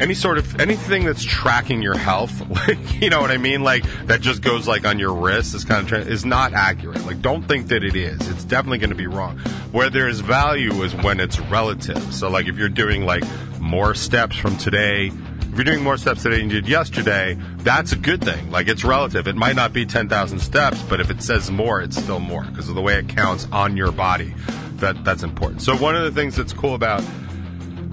any 0.00 0.14
sort 0.14 0.38
of 0.38 0.58
anything 0.58 1.04
that's 1.04 1.22
tracking 1.22 1.82
your 1.82 1.96
health 1.96 2.32
like 2.68 3.00
you 3.00 3.10
know 3.10 3.20
what 3.20 3.30
i 3.30 3.36
mean 3.36 3.62
like 3.62 3.84
that 4.06 4.20
just 4.20 4.42
goes 4.42 4.66
like 4.66 4.86
on 4.86 4.98
your 4.98 5.12
wrist 5.12 5.54
is 5.54 5.64
kind 5.64 5.92
of 5.92 6.08
is 6.08 6.24
not 6.24 6.52
accurate 6.54 7.04
like 7.04 7.20
don't 7.20 7.42
think 7.46 7.68
that 7.68 7.84
it 7.84 7.94
is 7.94 8.18
it's 8.28 8.44
definitely 8.44 8.78
going 8.78 8.90
to 8.90 8.96
be 8.96 9.06
wrong 9.06 9.38
where 9.72 9.90
there's 9.90 10.20
value 10.20 10.72
is 10.82 10.94
when 10.96 11.20
it's 11.20 11.38
relative 11.38 12.02
so 12.12 12.30
like 12.30 12.46
if 12.46 12.56
you're 12.56 12.68
doing 12.68 13.04
like 13.04 13.24
more 13.60 13.94
steps 13.94 14.36
from 14.36 14.56
today 14.56 15.12
if 15.50 15.56
you're 15.56 15.64
doing 15.64 15.82
more 15.82 15.96
steps 15.96 16.22
today 16.22 16.38
than 16.38 16.48
you 16.48 16.60
did 16.60 16.68
yesterday, 16.68 17.36
that's 17.58 17.90
a 17.90 17.96
good 17.96 18.22
thing. 18.22 18.52
Like 18.52 18.68
it's 18.68 18.84
relative. 18.84 19.26
It 19.26 19.34
might 19.34 19.56
not 19.56 19.72
be 19.72 19.84
10,000 19.84 20.38
steps, 20.38 20.80
but 20.82 21.00
if 21.00 21.10
it 21.10 21.20
says 21.22 21.50
more, 21.50 21.80
it's 21.80 21.96
still 21.96 22.20
more 22.20 22.44
because 22.44 22.68
of 22.68 22.76
the 22.76 22.80
way 22.80 22.94
it 22.94 23.08
counts 23.08 23.48
on 23.50 23.76
your 23.76 23.90
body. 23.90 24.32
That 24.76 25.04
that's 25.04 25.24
important. 25.24 25.62
So 25.62 25.76
one 25.76 25.96
of 25.96 26.04
the 26.04 26.12
things 26.12 26.36
that's 26.36 26.52
cool 26.52 26.76
about 26.76 27.02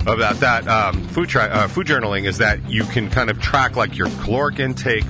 about 0.08 0.36
that 0.38 0.68
um, 0.68 1.08
food 1.10 1.30
tri- 1.30 1.50
uh, 1.50 1.68
food 1.68 1.88
journaling 1.88 2.26
is 2.26 2.38
that 2.38 2.70
you 2.70 2.84
can 2.86 3.10
kind 3.10 3.30
of 3.30 3.42
track 3.42 3.76
like 3.76 3.98
your 3.98 4.10
caloric 4.22 4.60
intake. 4.60 5.06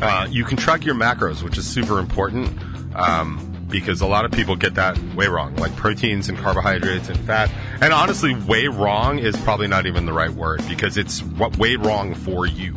Uh, 0.00 0.26
you 0.30 0.44
can 0.44 0.56
track 0.56 0.84
your 0.84 0.94
macros, 0.94 1.42
which 1.42 1.58
is 1.58 1.66
super 1.66 1.98
important. 1.98 2.50
Um, 2.94 3.44
because 3.68 4.00
a 4.00 4.06
lot 4.06 4.24
of 4.24 4.30
people 4.30 4.56
get 4.56 4.74
that 4.74 4.98
way 5.14 5.26
wrong, 5.26 5.54
like 5.56 5.74
proteins 5.76 6.28
and 6.28 6.38
carbohydrates 6.38 7.08
and 7.08 7.18
fat. 7.20 7.50
And 7.80 7.92
honestly, 7.92 8.34
way 8.34 8.66
wrong 8.66 9.18
is 9.18 9.36
probably 9.36 9.66
not 9.66 9.86
even 9.86 10.06
the 10.06 10.12
right 10.12 10.30
word 10.30 10.62
because 10.68 10.96
it's 10.96 11.22
way 11.22 11.76
wrong 11.76 12.14
for 12.14 12.46
you. 12.46 12.74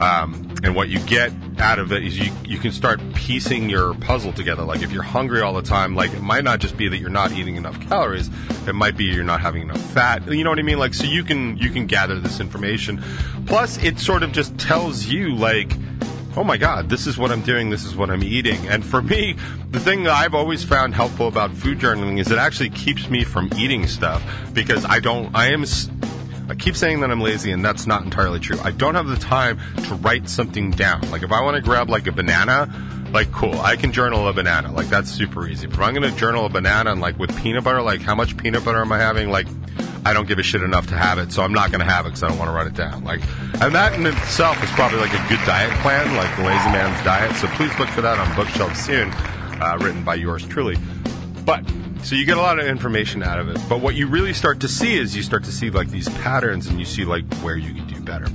Um, 0.00 0.54
and 0.62 0.74
what 0.74 0.88
you 0.88 0.98
get 1.00 1.32
out 1.58 1.78
of 1.78 1.92
it 1.92 2.02
is 2.02 2.18
you, 2.18 2.32
you 2.44 2.58
can 2.58 2.72
start 2.72 3.00
piecing 3.14 3.68
your 3.68 3.94
puzzle 3.94 4.32
together. 4.32 4.64
Like 4.64 4.82
if 4.82 4.92
you're 4.92 5.02
hungry 5.02 5.42
all 5.42 5.52
the 5.52 5.62
time, 5.62 5.94
like 5.94 6.12
it 6.12 6.22
might 6.22 6.44
not 6.44 6.58
just 6.58 6.76
be 6.76 6.88
that 6.88 6.96
you're 6.96 7.10
not 7.10 7.32
eating 7.32 7.56
enough 7.56 7.78
calories. 7.82 8.30
It 8.66 8.74
might 8.74 8.96
be 8.96 9.04
you're 9.04 9.24
not 9.24 9.40
having 9.40 9.62
enough 9.62 9.80
fat. 9.92 10.26
You 10.26 10.42
know 10.42 10.50
what 10.50 10.58
I 10.58 10.62
mean? 10.62 10.78
Like, 10.78 10.94
so 10.94 11.04
you 11.04 11.22
can, 11.22 11.58
you 11.58 11.70
can 11.70 11.86
gather 11.86 12.18
this 12.18 12.40
information. 12.40 13.02
Plus 13.46 13.82
it 13.82 13.98
sort 13.98 14.22
of 14.22 14.32
just 14.32 14.56
tells 14.58 15.04
you 15.04 15.34
like, 15.34 15.72
oh 16.36 16.44
my 16.44 16.56
God, 16.56 16.88
this 16.88 17.06
is 17.06 17.18
what 17.18 17.30
I'm 17.30 17.42
doing, 17.42 17.70
this 17.70 17.84
is 17.84 17.96
what 17.96 18.08
I'm 18.08 18.22
eating. 18.22 18.68
And 18.68 18.84
for 18.84 19.02
me, 19.02 19.36
the 19.70 19.80
thing 19.80 20.04
that 20.04 20.12
I've 20.12 20.34
always 20.34 20.64
found 20.64 20.94
helpful 20.94 21.28
about 21.28 21.52
food 21.52 21.78
journaling 21.78 22.18
is 22.18 22.30
it 22.30 22.38
actually 22.38 22.70
keeps 22.70 23.10
me 23.10 23.24
from 23.24 23.50
eating 23.56 23.86
stuff 23.86 24.22
because 24.54 24.84
I 24.84 25.00
don't, 25.00 25.34
I 25.34 25.48
am, 25.48 25.64
I 26.50 26.56
keep 26.56 26.74
saying 26.74 27.00
that 27.00 27.12
I'm 27.12 27.20
lazy 27.20 27.52
and 27.52 27.64
that's 27.64 27.86
not 27.86 28.02
entirely 28.02 28.40
true. 28.40 28.58
I 28.64 28.72
don't 28.72 28.96
have 28.96 29.06
the 29.06 29.16
time 29.16 29.60
to 29.84 29.94
write 29.94 30.28
something 30.28 30.72
down. 30.72 31.08
Like 31.10 31.22
if 31.22 31.30
I 31.30 31.42
want 31.42 31.54
to 31.54 31.62
grab 31.62 31.88
like 31.88 32.08
a 32.08 32.12
banana, 32.12 32.68
like 33.12 33.30
cool, 33.30 33.60
I 33.60 33.76
can 33.76 33.92
journal 33.92 34.26
a 34.26 34.32
banana. 34.32 34.72
Like 34.72 34.88
that's 34.88 35.10
super 35.10 35.46
easy. 35.46 35.68
But 35.68 35.74
if 35.74 35.80
I'm 35.80 35.94
going 35.94 36.10
to 36.10 36.18
journal 36.18 36.46
a 36.46 36.48
banana 36.48 36.90
and 36.90 37.00
like 37.00 37.18
with 37.20 37.36
peanut 37.40 37.62
butter, 37.62 37.80
like 37.82 38.02
how 38.02 38.16
much 38.16 38.36
peanut 38.36 38.64
butter 38.64 38.80
am 38.80 38.90
I 38.90 38.98
having? 38.98 39.30
Like 39.30 39.46
I 40.04 40.12
don't 40.12 40.26
give 40.26 40.40
a 40.40 40.42
shit 40.42 40.62
enough 40.62 40.88
to 40.88 40.96
have 40.96 41.18
it, 41.18 41.30
so 41.30 41.42
I'm 41.42 41.52
not 41.52 41.70
going 41.70 41.86
to 41.86 41.92
have 41.92 42.06
it 42.06 42.10
because 42.10 42.24
I 42.24 42.28
don't 42.28 42.38
want 42.38 42.48
to 42.48 42.54
write 42.54 42.66
it 42.66 42.74
down. 42.74 43.04
Like, 43.04 43.20
and 43.60 43.72
that 43.74 43.92
in 43.94 44.06
itself 44.06 44.60
is 44.62 44.70
probably 44.70 44.98
like 44.98 45.12
a 45.12 45.28
good 45.28 45.40
diet 45.46 45.70
plan, 45.82 46.16
like 46.16 46.34
the 46.36 46.42
Lazy 46.42 46.70
Man's 46.70 47.04
Diet. 47.04 47.36
So 47.36 47.46
please 47.48 47.78
look 47.78 47.88
for 47.90 48.00
that 48.00 48.18
on 48.18 48.34
bookshelf 48.34 48.74
soon, 48.76 49.12
uh, 49.60 49.78
written 49.80 50.02
by 50.02 50.16
yours 50.16 50.44
truly. 50.46 50.76
But 51.44 51.64
so 52.02 52.14
you 52.14 52.24
get 52.24 52.38
a 52.38 52.40
lot 52.40 52.58
of 52.58 52.66
information 52.66 53.22
out 53.22 53.38
of 53.38 53.48
it. 53.48 53.58
But 53.68 53.80
what 53.80 53.94
you 53.94 54.06
really 54.06 54.32
start 54.32 54.60
to 54.60 54.68
see 54.68 54.98
is 54.98 55.16
you 55.16 55.22
start 55.22 55.44
to 55.44 55.52
see 55.52 55.70
like 55.70 55.88
these 55.90 56.08
patterns, 56.08 56.66
and 56.66 56.78
you 56.78 56.84
see 56.84 57.04
like 57.04 57.24
where 57.36 57.56
you 57.56 57.74
can 57.74 57.86
do 57.86 58.00
better. 58.00 58.26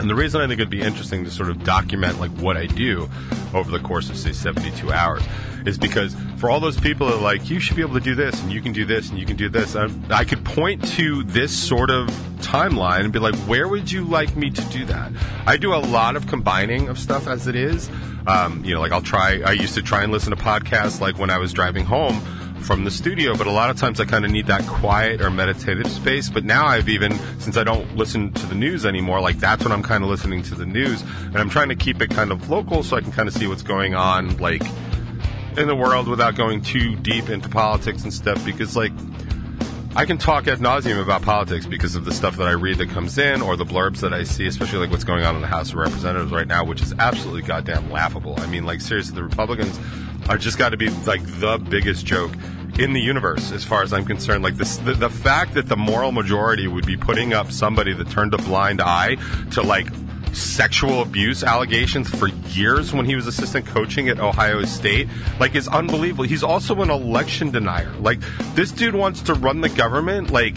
And 0.00 0.08
the 0.08 0.14
reason 0.14 0.40
I 0.40 0.46
think 0.46 0.60
it'd 0.60 0.70
be 0.70 0.80
interesting 0.80 1.24
to 1.24 1.30
sort 1.30 1.50
of 1.50 1.62
document 1.62 2.18
like 2.20 2.30
what 2.38 2.56
I 2.56 2.64
do 2.64 3.10
over 3.52 3.70
the 3.70 3.80
course 3.80 4.08
of 4.08 4.16
say 4.16 4.32
72 4.32 4.90
hours 4.90 5.22
is 5.66 5.76
because 5.76 6.16
for 6.38 6.48
all 6.48 6.58
those 6.58 6.80
people 6.80 7.08
that 7.08 7.16
are 7.16 7.20
like 7.20 7.50
you 7.50 7.60
should 7.60 7.76
be 7.76 7.82
able 7.82 7.94
to 7.94 8.00
do 8.00 8.14
this 8.14 8.40
and 8.42 8.50
you 8.50 8.62
can 8.62 8.72
do 8.72 8.86
this 8.86 9.10
and 9.10 9.18
you 9.18 9.26
can 9.26 9.36
do 9.36 9.50
this, 9.50 9.76
I, 9.76 9.90
I 10.10 10.24
could 10.24 10.42
point 10.42 10.82
to 10.92 11.22
this 11.24 11.52
sort 11.52 11.90
of 11.90 12.08
timeline 12.38 13.00
and 13.00 13.12
be 13.12 13.18
like, 13.18 13.34
where 13.40 13.68
would 13.68 13.92
you 13.92 14.04
like 14.04 14.34
me 14.36 14.48
to 14.48 14.64
do 14.70 14.86
that? 14.86 15.12
I 15.46 15.58
do 15.58 15.74
a 15.74 15.76
lot 15.76 16.16
of 16.16 16.26
combining 16.26 16.88
of 16.88 16.98
stuff 16.98 17.26
as 17.26 17.46
it 17.46 17.54
is. 17.54 17.90
Um, 18.26 18.64
you 18.64 18.74
know, 18.74 18.80
like 18.80 18.92
I'll 18.92 19.02
try. 19.02 19.42
I 19.44 19.52
used 19.52 19.74
to 19.74 19.82
try 19.82 20.02
and 20.02 20.10
listen 20.10 20.34
to 20.34 20.42
podcasts 20.42 21.00
like 21.00 21.18
when 21.18 21.28
I 21.28 21.36
was 21.36 21.52
driving 21.52 21.84
home 21.84 22.22
from 22.60 22.84
the 22.84 22.90
studio, 22.90 23.36
but 23.36 23.46
a 23.46 23.50
lot 23.50 23.70
of 23.70 23.76
times 23.76 24.00
I 24.00 24.04
kind 24.04 24.24
of 24.24 24.30
need 24.30 24.46
that 24.46 24.66
quiet 24.66 25.20
or 25.20 25.30
meditative 25.30 25.90
space. 25.90 26.28
But 26.28 26.44
now 26.44 26.66
I've 26.66 26.88
even, 26.88 27.18
since 27.38 27.56
I 27.56 27.64
don't 27.64 27.96
listen 27.96 28.32
to 28.32 28.46
the 28.46 28.54
news 28.54 28.86
anymore, 28.86 29.20
like 29.20 29.38
that's 29.38 29.64
when 29.64 29.72
I'm 29.72 29.82
kind 29.82 30.04
of 30.04 30.10
listening 30.10 30.42
to 30.44 30.54
the 30.54 30.66
news. 30.66 31.02
And 31.26 31.38
I'm 31.38 31.50
trying 31.50 31.68
to 31.70 31.76
keep 31.76 32.00
it 32.00 32.10
kind 32.10 32.32
of 32.32 32.50
local 32.50 32.82
so 32.82 32.96
I 32.96 33.00
can 33.00 33.12
kind 33.12 33.28
of 33.28 33.34
see 33.34 33.46
what's 33.46 33.62
going 33.62 33.94
on, 33.94 34.36
like 34.38 34.62
in 35.56 35.66
the 35.66 35.74
world 35.74 36.08
without 36.08 36.36
going 36.36 36.62
too 36.62 36.96
deep 36.96 37.28
into 37.28 37.48
politics 37.48 38.04
and 38.04 38.12
stuff 38.12 38.44
because, 38.44 38.76
like, 38.76 38.92
I 39.96 40.04
can 40.04 40.18
talk 40.18 40.46
ad 40.46 40.60
nauseum 40.60 41.02
about 41.02 41.22
politics 41.22 41.66
because 41.66 41.96
of 41.96 42.04
the 42.04 42.12
stuff 42.12 42.36
that 42.36 42.46
I 42.46 42.52
read 42.52 42.78
that 42.78 42.90
comes 42.90 43.18
in 43.18 43.42
or 43.42 43.56
the 43.56 43.64
blurbs 43.64 43.98
that 44.00 44.14
I 44.14 44.22
see, 44.22 44.46
especially 44.46 44.78
like 44.78 44.90
what's 44.90 45.02
going 45.02 45.24
on 45.24 45.34
in 45.34 45.40
the 45.40 45.48
House 45.48 45.70
of 45.70 45.76
Representatives 45.76 46.30
right 46.30 46.46
now, 46.46 46.64
which 46.64 46.80
is 46.80 46.94
absolutely 47.00 47.42
goddamn 47.42 47.90
laughable. 47.90 48.38
I 48.38 48.46
mean, 48.46 48.64
like, 48.64 48.80
seriously, 48.80 49.16
the 49.16 49.24
Republicans 49.24 49.78
are 50.30 50.38
just 50.38 50.58
got 50.58 50.68
to 50.68 50.76
be 50.76 50.88
like 51.06 51.22
the 51.40 51.58
biggest 51.58 52.06
joke 52.06 52.32
in 52.78 52.92
the 52.92 53.00
universe, 53.00 53.50
as 53.50 53.64
far 53.64 53.82
as 53.82 53.92
I'm 53.92 54.04
concerned. 54.04 54.44
Like 54.44 54.54
this, 54.54 54.76
the, 54.78 54.94
the 54.94 55.10
fact 55.10 55.54
that 55.54 55.68
the 55.68 55.76
moral 55.76 56.12
majority 56.12 56.68
would 56.68 56.86
be 56.86 56.96
putting 56.96 57.32
up 57.32 57.50
somebody 57.50 57.92
that 57.92 58.08
turned 58.10 58.32
a 58.32 58.38
blind 58.38 58.80
eye 58.80 59.16
to 59.52 59.62
like 59.62 59.88
sexual 60.32 61.02
abuse 61.02 61.42
allegations 61.42 62.08
for 62.08 62.28
years 62.28 62.92
when 62.92 63.06
he 63.06 63.16
was 63.16 63.26
assistant 63.26 63.66
coaching 63.66 64.08
at 64.08 64.20
Ohio 64.20 64.64
State, 64.64 65.08
like 65.40 65.56
is 65.56 65.66
unbelievable. 65.66 66.22
He's 66.22 66.44
also 66.44 66.80
an 66.80 66.90
election 66.90 67.50
denier. 67.50 67.92
Like 67.98 68.20
this 68.54 68.70
dude 68.70 68.94
wants 68.94 69.22
to 69.22 69.34
run 69.34 69.60
the 69.60 69.68
government, 69.68 70.30
like. 70.30 70.56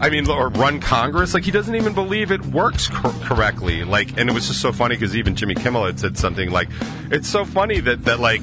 I 0.00 0.08
mean, 0.08 0.28
or 0.28 0.48
run 0.48 0.80
Congress. 0.80 1.34
Like 1.34 1.44
he 1.44 1.50
doesn't 1.50 1.74
even 1.74 1.92
believe 1.92 2.30
it 2.32 2.44
works 2.46 2.88
cor- 2.88 3.12
correctly. 3.22 3.84
Like, 3.84 4.18
and 4.18 4.30
it 4.30 4.32
was 4.32 4.48
just 4.48 4.60
so 4.60 4.72
funny 4.72 4.96
because 4.96 5.14
even 5.14 5.36
Jimmy 5.36 5.54
Kimmel 5.54 5.84
had 5.84 6.00
said 6.00 6.16
something 6.16 6.50
like, 6.50 6.68
"It's 7.10 7.28
so 7.28 7.44
funny 7.44 7.80
that 7.80 8.04
that 8.04 8.20
like." 8.20 8.42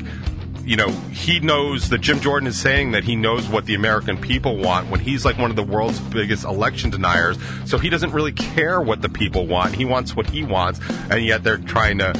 You 0.63 0.75
know, 0.75 0.89
he 0.89 1.39
knows 1.39 1.87
that 1.91 2.01
Jim 2.01 2.19
Jordan 2.19 2.45
is 2.45 2.59
saying 2.59 2.91
that 2.91 3.05
he 3.05 3.15
knows 3.15 3.47
what 3.47 3.65
the 3.65 3.73
American 3.73 4.17
people 4.17 4.57
want 4.57 4.89
when 4.89 4.99
he's 4.99 5.23
like 5.23 5.37
one 5.37 5.49
of 5.49 5.55
the 5.55 5.63
world's 5.63 6.01
biggest 6.01 6.43
election 6.43 6.89
deniers. 6.89 7.37
So 7.63 7.77
he 7.77 7.89
doesn't 7.89 8.11
really 8.11 8.33
care 8.33 8.81
what 8.81 9.01
the 9.01 9.07
people 9.07 9.47
want. 9.47 9.73
He 9.75 9.85
wants 9.85 10.13
what 10.13 10.29
he 10.29 10.43
wants, 10.43 10.81
and 11.09 11.23
yet 11.23 11.45
they're 11.45 11.57
trying 11.57 11.99
to 11.99 12.13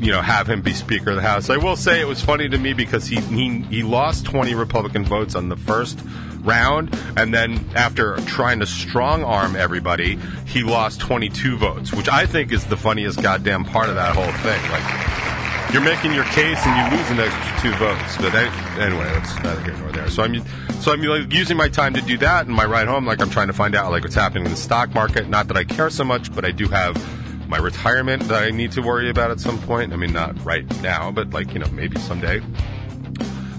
you 0.00 0.10
know, 0.10 0.20
have 0.20 0.48
him 0.48 0.60
be 0.60 0.72
Speaker 0.72 1.10
of 1.10 1.16
the 1.16 1.22
House. 1.22 1.50
I 1.50 1.56
will 1.56 1.76
say 1.76 2.00
it 2.00 2.08
was 2.08 2.20
funny 2.20 2.48
to 2.48 2.58
me 2.58 2.72
because 2.72 3.06
he 3.06 3.20
he, 3.20 3.60
he 3.60 3.82
lost 3.84 4.24
20 4.26 4.54
Republican 4.56 5.04
votes 5.04 5.36
on 5.36 5.48
the 5.48 5.56
first 5.56 6.00
round, 6.44 6.96
and 7.16 7.32
then 7.32 7.64
after 7.74 8.16
trying 8.26 8.60
to 8.60 8.66
strong 8.66 9.24
arm 9.24 9.56
everybody, 9.56 10.18
he 10.46 10.62
lost 10.62 11.00
22 11.00 11.56
votes, 11.56 11.92
which 11.92 12.08
I 12.08 12.26
think 12.26 12.52
is 12.52 12.64
the 12.64 12.76
funniest 12.76 13.22
goddamn 13.22 13.64
part 13.64 13.88
of 13.88 13.94
that 13.96 14.14
whole 14.14 14.32
thing. 14.42 14.70
Like. 14.70 15.14
You're 15.72 15.82
making 15.82 16.12
your 16.12 16.24
case 16.26 16.64
and 16.64 16.92
you 16.92 16.96
lose 16.96 17.10
an 17.10 17.18
extra 17.18 17.60
two 17.60 17.76
votes, 17.78 18.16
but 18.18 18.32
I, 18.32 18.44
anyway, 18.80 19.06
that's 19.06 19.34
neither 19.42 19.60
here 19.62 19.76
nor 19.78 19.90
there. 19.90 20.08
So 20.08 20.22
I'm, 20.22 20.40
so 20.80 20.92
I'm 20.92 21.02
like, 21.02 21.32
using 21.32 21.56
my 21.56 21.68
time 21.68 21.94
to 21.94 22.00
do 22.00 22.16
that, 22.18 22.46
and 22.46 22.54
my 22.54 22.64
ride 22.64 22.86
home, 22.86 23.04
like 23.04 23.20
I'm 23.20 23.30
trying 23.30 23.48
to 23.48 23.52
find 23.52 23.74
out 23.74 23.90
like 23.90 24.04
what's 24.04 24.14
happening 24.14 24.44
in 24.44 24.52
the 24.52 24.56
stock 24.56 24.94
market. 24.94 25.28
Not 25.28 25.48
that 25.48 25.56
I 25.56 25.64
care 25.64 25.90
so 25.90 26.04
much, 26.04 26.32
but 26.32 26.44
I 26.44 26.52
do 26.52 26.68
have 26.68 26.94
my 27.48 27.56
retirement 27.58 28.22
that 28.28 28.40
I 28.42 28.50
need 28.50 28.70
to 28.72 28.82
worry 28.82 29.10
about 29.10 29.32
at 29.32 29.40
some 29.40 29.58
point. 29.62 29.92
I 29.92 29.96
mean, 29.96 30.12
not 30.12 30.44
right 30.44 30.64
now, 30.80 31.10
but 31.10 31.30
like, 31.30 31.52
you 31.54 31.58
know, 31.58 31.68
maybe 31.72 31.98
someday. 31.98 32.40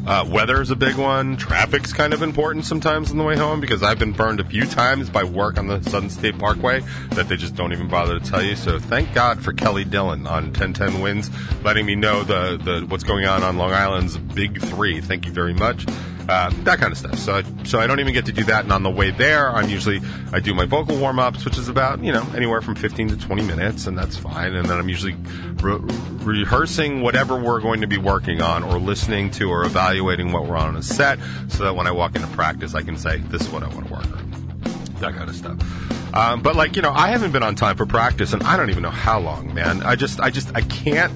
Uh, 0.06 0.24
weather 0.30 0.62
is 0.62 0.70
a 0.70 0.76
big 0.76 0.96
one. 0.98 1.36
Traffic's 1.36 1.92
kind 1.92 2.14
of 2.14 2.22
important 2.22 2.64
sometimes 2.66 3.10
on 3.10 3.18
the 3.18 3.24
way 3.24 3.36
home 3.36 3.60
because 3.60 3.82
I've 3.82 3.98
been 3.98 4.12
burned 4.12 4.40
a 4.40 4.46
few 4.46 4.66
times 4.66 5.10
by 5.10 5.24
work 5.24 5.58
on 5.58 5.66
the 5.66 5.82
Southern 5.82 6.12
State 6.12 6.38
Parkway 6.38 6.82
that 7.12 7.28
they 7.28 7.36
just 7.36 7.56
don't 7.56 7.74
even 7.74 7.88
bother 7.88 8.20
to 8.20 8.24
tell 8.24 8.44
you. 8.44 8.56
So 8.56 8.78
thank 8.78 9.14
God 9.14 9.44
for 9.44 9.52
Kelly 9.52 9.84
Dillon 9.84 10.28
on 10.28 10.46
1010 10.46 11.02
Wins, 11.02 11.32
letting 11.64 11.88
me 11.88 11.96
know 11.96 12.24
the, 12.24 12.58
the 12.58 12.86
what's 12.86 13.04
going 13.04 13.26
on 13.26 13.42
on 13.44 13.58
Long 13.58 13.72
Island's 13.72 14.18
Big 14.18 14.62
Three. 14.62 15.02
Thank 15.02 15.26
you 15.26 15.32
very 15.32 15.54
much. 15.54 15.86
Uh, 16.28 16.50
that 16.64 16.80
kind 16.80 16.92
of 16.92 16.98
stuff. 16.98 17.18
So, 17.20 17.36
I, 17.36 17.64
so 17.66 17.80
I 17.80 17.86
don't 17.86 18.00
even 18.00 18.14
get 18.14 18.26
to 18.26 18.34
do 18.34 18.44
that. 18.46 18.64
And 18.64 18.74
on 18.74 18.82
the 18.82 18.90
way 18.90 19.12
there, 19.12 19.50
I'm 19.50 19.70
usually 19.70 20.02
I 20.34 20.40
do 20.40 20.56
my 20.56 20.66
vocal 20.66 20.98
warm 20.98 21.20
ups, 21.20 21.46
which 21.46 21.58
is 21.58 21.70
about 21.70 22.04
you 22.04 22.12
know 22.12 22.26
anywhere 22.36 22.62
from 22.62 22.76
15 22.76 23.10
to 23.10 23.18
20 23.18 23.44
minutes, 23.44 23.86
and 23.86 23.98
that's 23.98 24.18
fine. 24.18 24.56
And 24.56 24.68
then 24.68 24.80
I'm 24.80 24.90
usually 24.90 25.16
re- 25.62 25.80
rehearsing 26.24 27.02
whatever 27.02 27.40
we're 27.40 27.62
going 27.62 27.82
to 27.82 27.88
be 27.88 27.98
working 27.98 28.42
on, 28.42 28.64
or 28.64 28.80
listening 28.80 29.30
to, 29.32 29.50
or 29.50 29.66
evaluating 29.66 30.32
what 30.32 30.48
we're 30.48 30.58
on 30.58 30.76
a 30.76 30.84
set, 30.84 31.20
so 31.48 31.64
that 31.64 31.76
when 31.76 31.86
I 31.86 31.92
walk 31.92 32.16
into 32.16 32.28
practice, 32.30 32.74
I 32.74 32.82
can 32.82 32.98
say 32.98 33.18
this 33.18 33.44
is 33.44 33.50
what 33.50 33.62
I 33.62 33.68
want 33.68 33.88
to 33.88 33.94
work 33.94 34.06
on. 34.06 34.62
That 35.00 35.14
kind 35.14 35.30
of 35.30 35.36
stuff. 35.36 35.60
Um, 36.16 36.42
but 36.42 36.56
like 36.56 36.76
you 36.76 36.82
know, 36.82 36.92
I 36.92 37.10
haven't 37.10 37.34
been 37.34 37.44
on 37.44 37.56
time 37.56 37.76
for 37.76 37.86
practice, 37.86 38.34
and 38.34 38.42
I 38.44 38.58
don't 38.58 38.70
even 38.70 38.82
know 38.82 38.90
how 38.90 39.20
long, 39.20 39.54
man. 39.54 39.84
I 39.84 39.96
just, 39.96 40.20
I 40.20 40.32
just, 40.32 40.50
I 40.56 40.62
can't. 40.62 41.14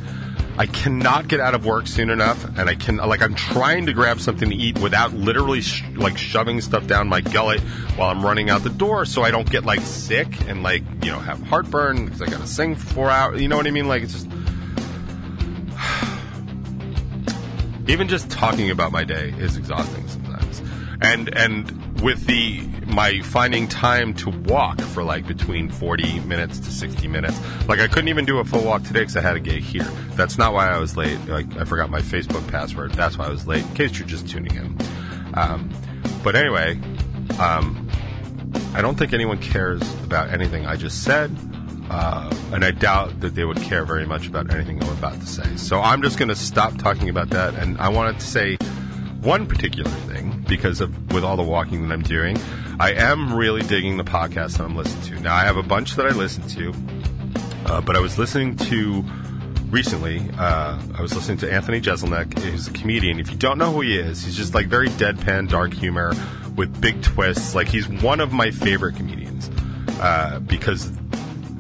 I 0.60 0.66
cannot 0.66 1.30
get 1.30 1.40
out 1.40 1.56
of 1.56 1.66
work 1.66 1.88
soon 1.88 2.10
enough, 2.10 2.44
and 2.58 2.70
I 2.70 2.76
can 2.76 2.98
like 2.98 3.22
I'm 3.22 3.34
trying 3.34 3.86
to 3.86 3.94
grab 3.94 4.20
something 4.20 4.50
to 4.50 4.56
eat 4.56 4.78
without 4.80 5.14
literally 5.14 5.62
sh- 5.62 5.86
like 5.96 6.18
shoving 6.18 6.60
stuff 6.60 6.86
down 6.86 7.08
my 7.08 7.22
gullet 7.22 7.62
while 7.96 8.10
I'm 8.10 8.26
running 8.26 8.50
out 8.50 8.64
the 8.64 8.70
door, 8.70 9.06
so 9.06 9.24
I 9.24 9.32
don't 9.32 9.50
get 9.50 9.64
like 9.64 9.80
sick 9.80 10.28
and 10.50 10.62
like 10.62 10.84
you 11.02 11.12
know 11.12 11.20
have 11.20 11.42
heartburn 11.44 12.04
because 12.04 12.22
I 12.22 12.26
got 12.26 12.42
to 12.42 12.48
sing 12.48 12.76
for 12.76 12.94
four 12.94 13.10
hours. 13.10 13.42
You 13.42 13.48
know 13.48 13.56
what 13.56 13.68
I 13.68 13.72
mean? 13.72 13.88
Like 13.88 14.04
it's 14.04 14.12
just 14.12 14.28
even 17.88 18.10
just 18.10 18.30
talking 18.30 18.70
about 18.70 18.92
my 18.92 19.06
day 19.06 19.34
is 19.38 19.56
exhausting 19.56 20.10
sometimes, 20.10 20.62
and 21.02 21.34
and 21.38 22.02
with 22.02 22.26
the 22.26 22.69
my 22.90 23.22
finding 23.22 23.68
time 23.68 24.14
to 24.16 24.30
walk 24.30 24.82
for 24.82 25.04
like 25.04 25.28
between 25.28 25.70
40 25.70 26.20
minutes 26.22 26.60
to 26.60 26.72
60 26.72 27.08
minutes. 27.08 27.40
Like 27.68 27.80
I 27.80 27.88
couldn't 27.88 28.08
even 28.10 28.26
do 28.26 28.40
a 28.40 28.46
full 28.46 28.64
walk 28.64 28.84
today 28.84 29.02
because 29.02 29.18
I 29.18 29.22
had 29.22 29.36
a 29.36 29.40
gate 29.40 29.64
here. 29.64 29.90
That's 30.16 30.38
not 30.38 30.54
why 30.54 30.70
I 30.70 30.78
was 30.80 30.98
late. 30.98 31.20
Like 31.28 31.58
I 31.58 31.66
forgot 31.66 31.90
my 31.90 32.02
Facebook 32.02 32.48
password. 32.50 32.94
That's 32.94 33.18
why 33.18 33.26
I 33.26 33.30
was 33.30 33.48
late. 33.48 33.64
In 33.64 33.74
case 33.76 33.98
you're 33.98 34.08
just 34.08 34.28
tuning 34.28 34.56
in. 34.56 34.78
Um, 35.36 35.70
but 36.24 36.36
anyway, 36.36 36.80
um, 37.40 37.90
I 38.74 38.82
don't 38.82 38.98
think 38.98 39.14
anyone 39.14 39.40
cares 39.40 39.82
about 40.04 40.30
anything 40.30 40.66
I 40.66 40.76
just 40.76 41.04
said. 41.04 41.36
Uh, 41.90 42.32
and 42.54 42.64
I 42.64 42.72
doubt 42.72 43.20
that 43.22 43.34
they 43.34 43.46
would 43.46 43.60
care 43.62 43.84
very 43.84 44.06
much 44.06 44.28
about 44.28 44.54
anything 44.54 44.82
I'm 44.84 44.90
about 44.90 45.20
to 45.20 45.26
say. 45.26 45.56
So 45.56 45.82
I'm 45.82 46.04
just 46.04 46.20
going 46.20 46.30
to 46.30 46.36
stop 46.36 46.78
talking 46.78 47.10
about 47.10 47.32
that. 47.32 47.56
And 47.56 47.80
I 47.80 47.90
wanted 47.90 48.20
to 48.20 48.28
say 48.28 48.58
one 49.22 49.48
particular 49.48 49.90
thing 49.90 50.46
because 50.48 50.82
of 50.82 51.12
with 51.12 51.24
all 51.24 51.36
the 51.36 51.44
walking 51.44 51.88
that 51.88 51.94
I'm 51.94 52.04
doing. 52.04 52.38
I 52.80 52.94
am 52.94 53.34
really 53.34 53.62
digging 53.62 53.98
the 53.98 54.06
podcast 54.06 54.58
that 54.58 54.62
I'm 54.62 54.78
listening 54.78 55.18
to. 55.18 55.20
Now 55.22 55.36
I 55.36 55.42
have 55.42 55.58
a 55.58 55.64
bunch 55.64 55.96
that 55.96 56.06
I 56.06 56.12
listen 56.12 56.48
to, 56.48 56.74
uh, 57.66 57.82
but 57.82 57.98
I 57.98 58.00
was 58.00 58.18
listening 58.18 58.56
to 58.56 59.04
recently. 59.70 60.22
Uh, 60.38 60.82
I 60.98 61.02
was 61.02 61.14
listening 61.14 61.40
to 61.40 61.52
Anthony 61.52 61.82
Jeselnik. 61.82 62.40
He's 62.40 62.70
a 62.70 62.72
comedian. 62.72 63.20
If 63.20 63.32
you 63.32 63.38
don't 63.38 63.58
know 63.58 63.74
who 63.74 63.82
he 63.82 64.00
is, 64.00 64.24
he's 64.24 64.38
just 64.38 64.56
like 64.56 64.68
very 64.68 64.88
deadpan, 64.88 65.50
dark 65.50 65.74
humor 65.74 66.14
with 66.56 66.80
big 66.80 67.02
twists. 67.02 67.54
Like 67.54 67.68
he's 67.68 67.90
one 67.90 68.22
of 68.22 68.32
my 68.32 68.50
favorite 68.50 68.96
comedians 68.96 69.52
uh, 70.00 70.40
because 70.40 70.90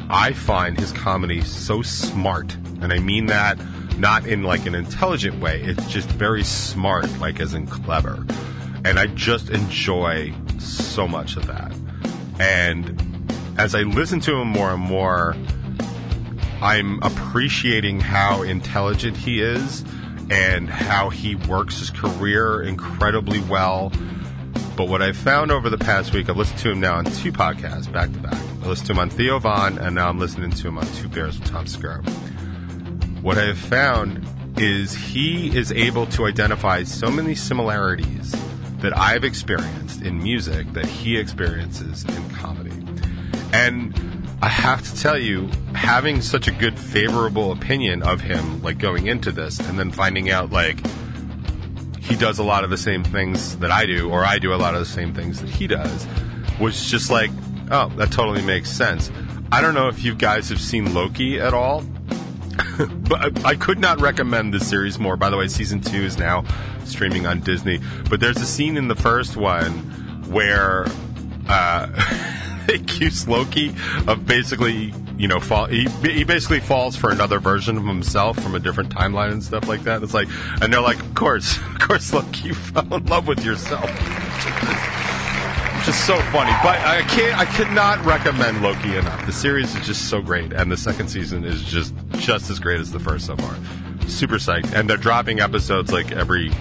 I 0.09 0.31
find 0.31 0.79
his 0.79 0.93
comedy 0.93 1.41
so 1.41 1.81
smart, 1.81 2.55
and 2.81 2.93
I 2.93 2.99
mean 2.99 3.25
that 3.25 3.59
not 3.97 4.25
in 4.25 4.43
like 4.43 4.65
an 4.65 4.73
intelligent 4.73 5.41
way. 5.41 5.61
It's 5.63 5.85
just 5.91 6.07
very 6.07 6.45
smart, 6.45 7.09
like 7.19 7.41
as 7.41 7.53
in 7.53 7.67
clever. 7.67 8.25
And 8.85 8.97
I 8.97 9.07
just 9.07 9.49
enjoy 9.49 10.33
so 10.99 11.07
much 11.07 11.37
of 11.37 11.47
that. 11.47 11.71
And 12.41 13.33
as 13.57 13.73
I 13.73 13.83
listen 13.83 14.19
to 14.21 14.35
him 14.35 14.49
more 14.49 14.71
and 14.71 14.81
more, 14.81 15.33
I'm 16.61 17.01
appreciating 17.01 18.01
how 18.01 18.41
intelligent 18.41 19.15
he 19.15 19.41
is 19.41 19.85
and 20.29 20.69
how 20.69 21.09
he 21.09 21.35
works 21.35 21.79
his 21.79 21.89
career 21.89 22.61
incredibly 22.63 23.39
well. 23.39 23.93
But 24.75 24.89
what 24.89 25.01
I've 25.01 25.15
found 25.15 25.53
over 25.53 25.69
the 25.69 25.77
past 25.77 26.13
week, 26.13 26.27
I've 26.29 26.35
listened 26.35 26.59
to 26.59 26.71
him 26.71 26.81
now 26.81 26.95
on 26.95 27.05
two 27.05 27.31
podcasts 27.31 27.89
back 27.89 28.11
to 28.11 28.19
back. 28.19 28.33
I 28.33 28.67
listened 28.67 28.87
to 28.87 28.91
him 28.91 28.99
on 28.99 29.09
Theo 29.09 29.39
Von, 29.39 29.77
and 29.77 29.95
now 29.95 30.09
I'm 30.09 30.19
listening 30.19 30.51
to 30.51 30.67
him 30.67 30.77
on 30.77 30.85
Two 30.95 31.07
Bears 31.07 31.39
with 31.39 31.49
Tom 31.49 31.65
Segura. 31.65 32.01
What 33.21 33.37
I 33.37 33.45
have 33.45 33.57
found 33.57 34.27
is 34.57 34.93
he 34.93 35.55
is 35.57 35.71
able 35.71 36.07
to 36.07 36.25
identify 36.25 36.83
so 36.83 37.09
many 37.09 37.35
similarities 37.35 38.35
that 38.79 38.97
I've 38.97 39.23
experienced 39.23 40.01
in 40.01 40.21
music 40.21 40.71
that 40.73 40.85
he 40.85 41.17
experiences 41.17 42.03
in 42.05 42.29
comedy. 42.31 42.71
And 43.51 43.93
I 44.41 44.47
have 44.47 44.81
to 44.83 45.01
tell 45.01 45.17
you, 45.17 45.49
having 45.73 46.21
such 46.21 46.47
a 46.47 46.51
good, 46.51 46.79
favorable 46.79 47.51
opinion 47.51 48.03
of 48.03 48.21
him, 48.21 48.61
like 48.61 48.77
going 48.77 49.07
into 49.07 49.31
this, 49.31 49.59
and 49.59 49.77
then 49.77 49.91
finding 49.91 50.29
out, 50.29 50.51
like, 50.51 50.79
he 51.99 52.15
does 52.15 52.39
a 52.39 52.43
lot 52.43 52.63
of 52.63 52.69
the 52.69 52.77
same 52.77 53.03
things 53.03 53.57
that 53.57 53.69
I 53.69 53.85
do, 53.85 54.09
or 54.09 54.25
I 54.25 54.39
do 54.39 54.53
a 54.53 54.55
lot 54.55 54.73
of 54.75 54.79
the 54.79 54.85
same 54.85 55.13
things 55.13 55.41
that 55.41 55.49
he 55.49 55.67
does, 55.67 56.07
was 56.59 56.89
just 56.89 57.11
like, 57.11 57.31
oh, 57.69 57.89
that 57.97 58.11
totally 58.11 58.41
makes 58.41 58.71
sense. 58.71 59.11
I 59.51 59.61
don't 59.61 59.73
know 59.73 59.89
if 59.89 60.03
you 60.03 60.15
guys 60.15 60.49
have 60.49 60.61
seen 60.61 60.93
Loki 60.93 61.39
at 61.39 61.53
all, 61.53 61.83
but 63.09 63.45
I, 63.45 63.55
could 63.55 63.79
not 63.79 64.01
recommend 64.01 64.53
this 64.53 64.67
series 64.67 64.99
more. 64.99 65.17
By 65.17 65.29
the 65.29 65.37
way, 65.37 65.47
season 65.47 65.81
two 65.81 66.01
is 66.01 66.17
now 66.17 66.43
streaming 66.85 67.25
on 67.25 67.41
Disney. 67.41 67.79
But 68.09 68.19
there's 68.19 68.37
a 68.37 68.45
scene 68.45 68.77
in 68.77 68.87
the 68.87 68.95
first 68.95 69.37
one 69.37 69.71
where 70.29 70.85
uh, 71.47 71.87
they 72.67 72.75
accuse 72.75 73.27
Loki 73.27 73.75
of 74.07 74.25
basically, 74.25 74.93
you 75.17 75.27
know, 75.27 75.39
fall. 75.39 75.65
He, 75.65 75.87
he 76.01 76.23
basically 76.23 76.59
falls 76.59 76.95
for 76.95 77.11
another 77.11 77.39
version 77.39 77.77
of 77.77 77.85
himself 77.85 78.39
from 78.39 78.55
a 78.55 78.59
different 78.59 78.93
timeline 78.93 79.31
and 79.31 79.43
stuff 79.43 79.67
like 79.67 79.83
that. 79.83 80.03
It's 80.03 80.13
like, 80.13 80.27
and 80.61 80.73
they're 80.73 80.81
like, 80.81 80.99
of 80.99 81.15
course, 81.15 81.57
of 81.73 81.79
course, 81.79 82.13
Loki, 82.13 82.49
you 82.49 82.53
fell 82.53 82.93
in 82.93 83.05
love 83.05 83.27
with 83.27 83.43
yourself. 83.45 83.89
Is 85.87 85.95
so 86.05 86.19
funny, 86.31 86.51
but 86.61 86.77
I 86.81 87.01
can't. 87.03 87.39
I 87.39 87.45
cannot 87.45 88.05
recommend 88.05 88.61
Loki 88.61 88.95
enough. 88.95 89.25
The 89.25 89.31
series 89.31 89.73
is 89.75 89.87
just 89.87 90.07
so 90.07 90.21
great, 90.21 90.53
and 90.53 90.71
the 90.71 90.77
second 90.77 91.07
season 91.07 91.43
is 91.43 91.63
just 91.63 91.95
just 92.17 92.51
as 92.51 92.59
great 92.59 92.79
as 92.79 92.91
the 92.91 92.99
first 92.99 93.25
so 93.25 93.35
far. 93.37 93.55
Super 94.07 94.35
psyched, 94.35 94.71
and 94.73 94.87
they're 94.87 94.97
dropping 94.97 95.39
episodes 95.39 95.91
like 95.91 96.11
every 96.11 96.51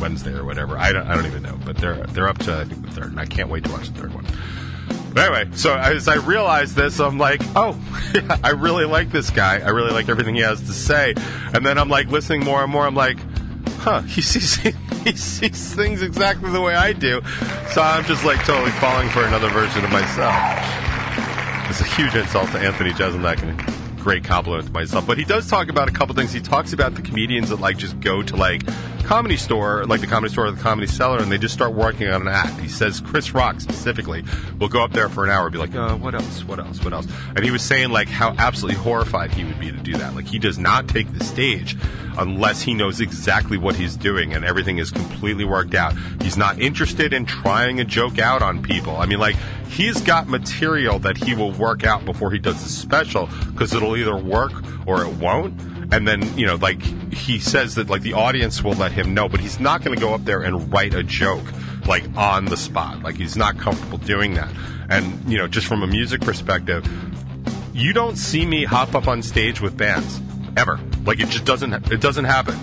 Wednesday 0.00 0.32
or 0.32 0.44
whatever. 0.44 0.78
I 0.78 0.92
don't, 0.92 1.06
I 1.06 1.14
don't 1.14 1.26
even 1.26 1.42
know, 1.42 1.58
but 1.66 1.76
they're 1.76 2.06
they're 2.06 2.28
up 2.28 2.38
to 2.38 2.60
I 2.60 2.64
think 2.64 2.86
the 2.86 2.92
third, 2.92 3.10
and 3.10 3.20
I 3.20 3.26
can't 3.26 3.50
wait 3.50 3.64
to 3.64 3.70
watch 3.70 3.88
the 3.88 4.00
third 4.00 4.14
one. 4.14 4.24
But 5.12 5.32
anyway, 5.32 5.56
so 5.56 5.76
as 5.76 6.08
I 6.08 6.14
realized 6.14 6.74
this, 6.74 7.00
I'm 7.00 7.18
like, 7.18 7.42
oh, 7.56 7.78
I 8.42 8.50
really 8.50 8.84
like 8.84 9.10
this 9.10 9.30
guy. 9.30 9.58
I 9.58 9.68
really 9.70 9.92
like 9.92 10.08
everything 10.08 10.36
he 10.36 10.40
has 10.40 10.60
to 10.62 10.72
say. 10.72 11.14
And 11.52 11.66
then 11.66 11.76
I'm 11.76 11.88
like 11.88 12.08
listening 12.08 12.44
more 12.44 12.62
and 12.62 12.72
more. 12.72 12.86
I'm 12.86 12.94
like, 12.94 13.18
huh, 13.84 14.00
he 14.02 14.22
sees 14.22 14.56
he 15.04 15.12
sees 15.12 15.74
things 15.74 16.00
exactly 16.00 16.50
the 16.50 16.60
way 16.60 16.74
I 16.74 16.92
do. 16.92 17.20
So 17.72 17.82
I'm 17.82 18.04
just 18.04 18.24
like 18.24 18.44
totally 18.46 18.70
falling 18.72 19.08
for 19.10 19.24
another 19.24 19.50
version 19.50 19.84
of 19.84 19.90
myself. 19.90 20.34
It's 21.68 21.80
a 21.80 21.84
huge 21.84 22.14
insult 22.14 22.50
to 22.52 22.58
Anthony 22.58 22.90
Jeselnik 22.90 23.42
and 23.42 23.60
a 23.60 24.02
great 24.02 24.24
compliment 24.24 24.66
to 24.66 24.72
myself. 24.72 25.06
But 25.06 25.18
he 25.18 25.24
does 25.24 25.48
talk 25.48 25.68
about 25.68 25.88
a 25.88 25.92
couple 25.92 26.14
things. 26.14 26.32
He 26.32 26.40
talks 26.40 26.72
about 26.72 26.94
the 26.94 27.02
comedians 27.02 27.50
that 27.50 27.60
like 27.60 27.76
just 27.76 28.00
go 28.00 28.22
to 28.22 28.36
like 28.36 28.62
comedy 29.04 29.36
store, 29.36 29.84
like 29.86 30.00
the 30.00 30.06
comedy 30.06 30.32
store 30.32 30.46
or 30.46 30.50
the 30.50 30.60
comedy 30.60 30.86
cellar, 30.86 31.18
and 31.18 31.30
they 31.30 31.38
just 31.38 31.54
start 31.54 31.72
working 31.72 32.08
on 32.08 32.22
an 32.22 32.28
act. 32.28 32.58
He 32.60 32.68
says 32.68 33.00
Chris 33.00 33.32
Rock 33.32 33.60
specifically 33.60 34.24
will 34.58 34.68
go 34.68 34.82
up 34.82 34.92
there 34.92 35.08
for 35.08 35.24
an 35.24 35.30
hour 35.30 35.44
and 35.44 35.52
be 35.52 35.58
like, 35.58 35.74
uh, 35.74 35.96
what 35.96 36.14
else? 36.14 36.44
What 36.44 36.58
else? 36.58 36.82
What 36.82 36.92
else? 36.92 37.06
And 37.36 37.44
he 37.44 37.50
was 37.50 37.62
saying 37.62 37.90
like 37.90 38.08
how 38.08 38.34
absolutely 38.38 38.80
horrified 38.80 39.32
he 39.32 39.44
would 39.44 39.60
be 39.60 39.70
to 39.70 39.78
do 39.78 39.92
that. 39.98 40.14
Like 40.14 40.26
he 40.26 40.38
does 40.38 40.58
not 40.58 40.88
take 40.88 41.12
the 41.12 41.22
stage 41.22 41.76
unless 42.16 42.62
he 42.62 42.74
knows 42.74 43.00
exactly 43.00 43.58
what 43.58 43.76
he's 43.76 43.96
doing 43.96 44.32
and 44.32 44.44
everything 44.44 44.78
is 44.78 44.90
completely 44.90 45.44
worked 45.44 45.74
out. 45.74 45.94
He's 46.22 46.36
not 46.36 46.60
interested 46.60 47.12
in 47.12 47.26
trying 47.26 47.80
a 47.80 47.84
joke 47.84 48.18
out 48.18 48.42
on 48.42 48.62
people. 48.62 48.96
I 48.96 49.06
mean, 49.06 49.18
like, 49.18 49.36
he's 49.68 50.00
got 50.00 50.28
material 50.28 50.98
that 51.00 51.16
he 51.16 51.34
will 51.34 51.52
work 51.52 51.84
out 51.84 52.04
before 52.04 52.30
he 52.30 52.38
does 52.38 52.62
the 52.62 52.68
special 52.68 53.28
because 53.52 53.74
it'll 53.74 53.96
either 53.96 54.16
work 54.16 54.52
or 54.86 55.02
it 55.02 55.12
won't. 55.14 55.54
And 55.90 56.06
then, 56.08 56.36
you 56.36 56.46
know, 56.46 56.56
like, 56.56 56.82
he 57.12 57.38
says 57.38 57.74
that, 57.76 57.88
like, 57.88 58.02
the 58.02 58.14
audience 58.14 58.62
will 58.62 58.74
let 58.74 58.92
him 58.92 59.14
know, 59.14 59.28
but 59.28 59.40
he's 59.40 59.60
not 59.60 59.84
going 59.84 59.96
to 59.96 60.00
go 60.00 60.14
up 60.14 60.24
there 60.24 60.42
and 60.42 60.72
write 60.72 60.94
a 60.94 61.02
joke, 61.02 61.44
like, 61.86 62.04
on 62.16 62.46
the 62.46 62.56
spot. 62.56 63.02
Like, 63.02 63.16
he's 63.16 63.36
not 63.36 63.58
comfortable 63.58 63.98
doing 63.98 64.34
that. 64.34 64.52
And, 64.88 65.30
you 65.30 65.38
know, 65.38 65.46
just 65.46 65.66
from 65.66 65.82
a 65.82 65.86
music 65.86 66.20
perspective, 66.20 66.86
you 67.74 67.92
don't 67.92 68.16
see 68.16 68.46
me 68.46 68.64
hop 68.64 68.94
up 68.94 69.08
on 69.08 69.22
stage 69.22 69.60
with 69.60 69.76
bands 69.76 70.20
ever. 70.56 70.78
Like 71.04 71.20
it 71.20 71.28
just 71.28 71.44
doesn't 71.44 71.72
it 71.92 72.00
doesn't 72.00 72.24
happen. 72.24 72.54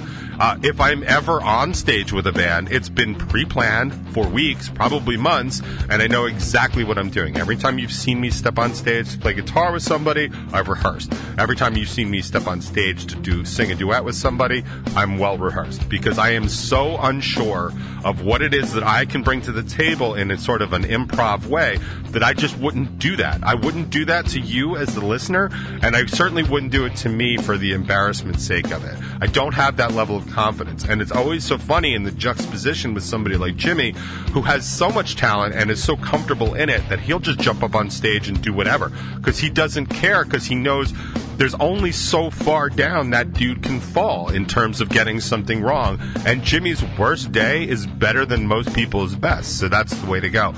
Uh, 0.41 0.57
if 0.63 0.81
I'm 0.81 1.03
ever 1.03 1.39
on 1.39 1.71
stage 1.75 2.11
with 2.11 2.25
a 2.25 2.31
band, 2.31 2.71
it's 2.71 2.89
been 2.89 3.13
pre-planned 3.13 3.93
for 4.11 4.27
weeks, 4.27 4.69
probably 4.69 5.15
months, 5.15 5.61
and 5.87 6.01
I 6.01 6.07
know 6.07 6.25
exactly 6.25 6.83
what 6.83 6.97
I'm 6.97 7.11
doing. 7.11 7.37
Every 7.37 7.55
time 7.55 7.77
you've 7.77 7.91
seen 7.91 8.19
me 8.19 8.31
step 8.31 8.57
on 8.57 8.73
stage 8.73 9.11
to 9.11 9.19
play 9.19 9.35
guitar 9.35 9.71
with 9.71 9.83
somebody, 9.83 10.31
I've 10.51 10.67
rehearsed. 10.67 11.13
Every 11.37 11.55
time 11.55 11.77
you've 11.77 11.89
seen 11.89 12.09
me 12.09 12.23
step 12.23 12.47
on 12.47 12.59
stage 12.59 13.05
to 13.05 13.15
do 13.17 13.45
sing 13.45 13.71
a 13.71 13.75
duet 13.75 14.03
with 14.03 14.15
somebody, 14.15 14.63
I'm 14.95 15.19
well 15.19 15.37
rehearsed 15.37 15.87
because 15.89 16.17
I 16.17 16.31
am 16.31 16.49
so 16.49 16.97
unsure 16.97 17.71
of 18.03 18.23
what 18.23 18.41
it 18.41 18.53
is 18.53 18.73
that 18.73 18.83
I 18.83 19.05
can 19.05 19.23
bring 19.23 19.41
to 19.41 19.51
the 19.51 19.63
table 19.63 20.15
in 20.15 20.31
a 20.31 20.37
sort 20.37 20.61
of 20.61 20.73
an 20.73 20.83
improv 20.83 21.45
way 21.45 21.77
that 22.09 22.23
I 22.23 22.33
just 22.33 22.57
wouldn't 22.57 22.99
do 22.99 23.15
that. 23.17 23.43
I 23.43 23.55
wouldn't 23.55 23.89
do 23.89 24.05
that 24.05 24.25
to 24.27 24.39
you 24.39 24.75
as 24.77 24.93
the 24.95 25.05
listener, 25.05 25.49
and 25.81 25.95
I 25.95 26.05
certainly 26.05 26.43
wouldn't 26.43 26.71
do 26.71 26.85
it 26.85 26.95
to 26.97 27.09
me 27.09 27.37
for 27.37 27.57
the 27.57 27.73
embarrassment 27.73 28.39
sake 28.39 28.71
of 28.71 28.83
it. 28.83 28.97
I 29.21 29.27
don't 29.27 29.53
have 29.53 29.77
that 29.77 29.93
level 29.93 30.15
of 30.15 30.27
confidence, 30.27 30.85
and 30.85 31.01
it's 31.01 31.11
always 31.11 31.43
so 31.43 31.57
funny 31.57 31.93
in 31.93 32.03
the 32.03 32.11
juxtaposition 32.11 32.93
with 32.93 33.03
somebody 33.03 33.37
like 33.37 33.55
Jimmy, 33.55 33.93
who 34.31 34.41
has 34.41 34.67
so 34.67 34.89
much 34.89 35.15
talent 35.15 35.55
and 35.55 35.69
is 35.71 35.83
so 35.83 35.95
comfortable 35.97 36.55
in 36.55 36.69
it 36.69 36.87
that 36.89 36.99
he'll 36.99 37.19
just 37.19 37.39
jump 37.39 37.63
up 37.63 37.75
on 37.75 37.89
stage 37.89 38.27
and 38.27 38.41
do 38.41 38.53
whatever 38.53 38.91
because 39.15 39.39
he 39.39 39.49
doesn't 39.49 39.87
care 39.87 40.25
because 40.25 40.45
he 40.45 40.55
knows 40.55 40.93
there's 41.41 41.55
only 41.55 41.91
so 41.91 42.29
far 42.29 42.69
down 42.69 43.09
that 43.09 43.33
dude 43.33 43.63
can 43.63 43.79
fall 43.79 44.29
in 44.29 44.45
terms 44.45 44.79
of 44.79 44.89
getting 44.89 45.19
something 45.19 45.63
wrong. 45.63 45.99
And 46.23 46.43
Jimmy's 46.43 46.83
worst 46.99 47.31
day 47.31 47.67
is 47.67 47.87
better 47.87 48.27
than 48.27 48.45
most 48.45 48.75
people's 48.75 49.15
best, 49.15 49.57
so 49.57 49.67
that's 49.67 49.91
the 49.91 50.05
way 50.05 50.19
to 50.19 50.29
go. 50.29 50.53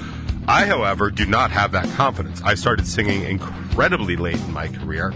I, 0.45 0.65
however, 0.65 1.09
do 1.09 1.25
not 1.25 1.51
have 1.51 1.71
that 1.71 1.87
confidence. 1.95 2.41
I 2.41 2.55
started 2.55 2.85
singing 2.85 3.23
incredibly 3.23 4.17
late 4.17 4.35
in 4.35 4.51
my 4.51 4.67
career. 4.67 5.13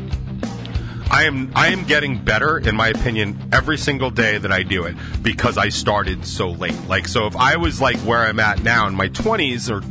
I 1.10 1.24
am 1.24 1.52
I 1.56 1.68
am 1.68 1.86
getting 1.86 2.24
better, 2.24 2.58
in 2.58 2.76
my 2.76 2.90
opinion, 2.90 3.50
every 3.52 3.78
single 3.78 4.12
day 4.12 4.38
that 4.38 4.52
I 4.52 4.64
do 4.64 4.84
it 4.84 4.96
because 5.22 5.58
I 5.58 5.70
started 5.70 6.26
so 6.26 6.50
late. 6.50 6.80
Like, 6.88 7.08
so 7.08 7.28
if 7.28 7.36
I 7.36 7.56
was 7.56 7.80
like 7.80 7.98
where 8.00 8.26
I'm 8.26 8.40
at 8.40 8.62
now 8.62 8.88
in 8.88 8.96
my 8.96 9.08
20s 9.10 9.70
or 9.70 9.82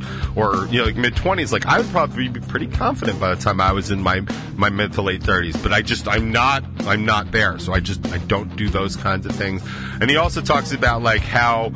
or 0.41 0.67
you 0.67 0.79
know 0.79 0.85
like 0.85 0.97
mid 0.97 1.15
20s, 1.15 1.53
like 1.53 1.67
I 1.67 1.79
would 1.79 1.89
probably 1.89 2.29
be 2.29 2.41
pretty 2.41 2.67
confident 2.67 3.19
by 3.19 3.35
the 3.35 3.41
time 3.41 3.61
I 3.61 3.73
was 3.73 3.91
in 3.91 4.03
my 4.03 4.21
my 4.57 4.69
mid 4.69 4.93
to 4.95 5.03
late 5.03 5.23
30s. 5.23 5.61
But 5.63 5.73
I 5.73 5.83
just 5.83 6.07
I'm 6.07 6.33
not 6.33 6.65
I'm 6.81 7.07
not 7.07 7.33
there, 7.33 7.59
so 7.59 7.73
I 7.73 7.81
just 7.81 8.07
I 8.09 8.19
don't 8.19 8.55
do 8.55 8.69
those 8.69 8.95
kinds 8.95 9.25
of 9.25 9.33
things. 9.33 9.63
And 10.01 10.11
he 10.11 10.17
also 10.17 10.43
talks 10.43 10.73
about 10.73 11.03
like 11.03 11.23
how 11.23 11.73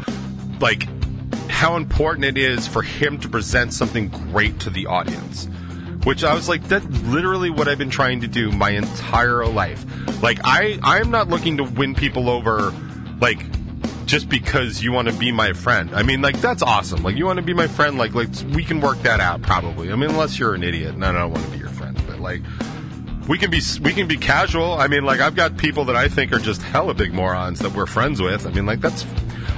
like 0.60 0.86
how 1.48 1.76
important 1.76 2.24
it 2.24 2.36
is 2.36 2.66
for 2.66 2.82
him 2.82 3.18
to 3.20 3.28
present 3.28 3.72
something 3.72 4.08
great 4.08 4.60
to 4.60 4.70
the 4.70 4.86
audience 4.86 5.48
which 6.04 6.24
I 6.24 6.34
was 6.34 6.48
like, 6.48 6.64
that's 6.64 6.86
literally 7.04 7.50
what 7.50 7.68
I've 7.68 7.78
been 7.78 7.90
trying 7.90 8.22
to 8.22 8.28
do 8.28 8.50
my 8.50 8.70
entire 8.70 9.46
life. 9.46 9.84
Like, 10.22 10.40
I, 10.44 10.78
I'm 10.82 11.10
not 11.10 11.28
looking 11.28 11.58
to 11.58 11.64
win 11.64 11.94
people 11.94 12.30
over, 12.30 12.72
like, 13.20 13.44
just 14.06 14.28
because 14.28 14.82
you 14.82 14.92
want 14.92 15.08
to 15.08 15.14
be 15.14 15.30
my 15.30 15.52
friend. 15.52 15.94
I 15.94 16.02
mean, 16.02 16.22
like, 16.22 16.40
that's 16.40 16.62
awesome. 16.62 17.02
Like, 17.02 17.16
you 17.16 17.26
want 17.26 17.36
to 17.38 17.44
be 17.44 17.54
my 17.54 17.66
friend, 17.66 17.98
like, 17.98 18.14
like, 18.14 18.28
we 18.54 18.64
can 18.64 18.80
work 18.80 19.00
that 19.02 19.20
out, 19.20 19.42
probably. 19.42 19.92
I 19.92 19.96
mean, 19.96 20.10
unless 20.10 20.38
you're 20.38 20.54
an 20.54 20.62
idiot, 20.62 20.94
and 20.94 21.04
I 21.04 21.12
don't 21.12 21.32
want 21.32 21.44
to 21.44 21.50
be 21.50 21.58
your 21.58 21.68
friend, 21.68 22.00
but, 22.06 22.18
like, 22.20 22.42
we 23.28 23.38
can 23.38 23.50
be 23.50 23.60
we 23.80 23.92
can 23.92 24.08
be 24.08 24.16
casual. 24.16 24.72
I 24.72 24.88
mean, 24.88 25.04
like 25.04 25.20
I've 25.20 25.36
got 25.36 25.56
people 25.56 25.84
that 25.84 25.94
I 25.94 26.08
think 26.08 26.32
are 26.32 26.40
just 26.40 26.62
hella 26.62 26.94
big 26.94 27.14
morons 27.14 27.60
that 27.60 27.72
we're 27.72 27.86
friends 27.86 28.20
with. 28.20 28.44
I 28.44 28.50
mean, 28.50 28.66
like 28.66 28.80
that's 28.80 29.04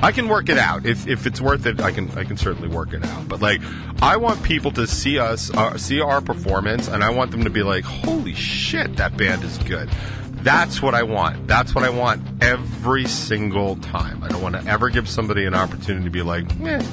I 0.02 0.10
can 0.10 0.28
work 0.28 0.48
it 0.48 0.58
out 0.58 0.84
if, 0.84 1.06
if 1.06 1.26
it's 1.26 1.40
worth 1.40 1.64
it. 1.64 1.80
I 1.80 1.92
can 1.92 2.10
I 2.18 2.24
can 2.24 2.36
certainly 2.36 2.68
work 2.68 2.92
it 2.92 3.04
out. 3.04 3.28
But 3.28 3.40
like, 3.40 3.60
I 4.02 4.16
want 4.16 4.42
people 4.42 4.72
to 4.72 4.84
see 4.86 5.20
us, 5.20 5.54
uh, 5.54 5.78
see 5.78 6.00
our 6.00 6.20
performance, 6.20 6.88
and 6.88 7.04
I 7.04 7.10
want 7.10 7.30
them 7.30 7.44
to 7.44 7.50
be 7.50 7.62
like, 7.62 7.84
"Holy 7.84 8.34
shit, 8.34 8.96
that 8.96 9.16
band 9.16 9.44
is 9.44 9.58
good." 9.58 9.88
That's 10.42 10.82
what 10.82 10.96
I 10.96 11.04
want. 11.04 11.46
That's 11.46 11.72
what 11.72 11.84
I 11.84 11.90
want 11.90 12.20
every 12.42 13.06
single 13.06 13.76
time. 13.76 14.24
I 14.24 14.28
don't 14.28 14.42
want 14.42 14.56
to 14.56 14.66
ever 14.66 14.90
give 14.90 15.08
somebody 15.08 15.46
an 15.46 15.54
opportunity 15.54 16.04
to 16.04 16.10
be 16.10 16.22
like, 16.22 16.50
eh. 16.62 16.84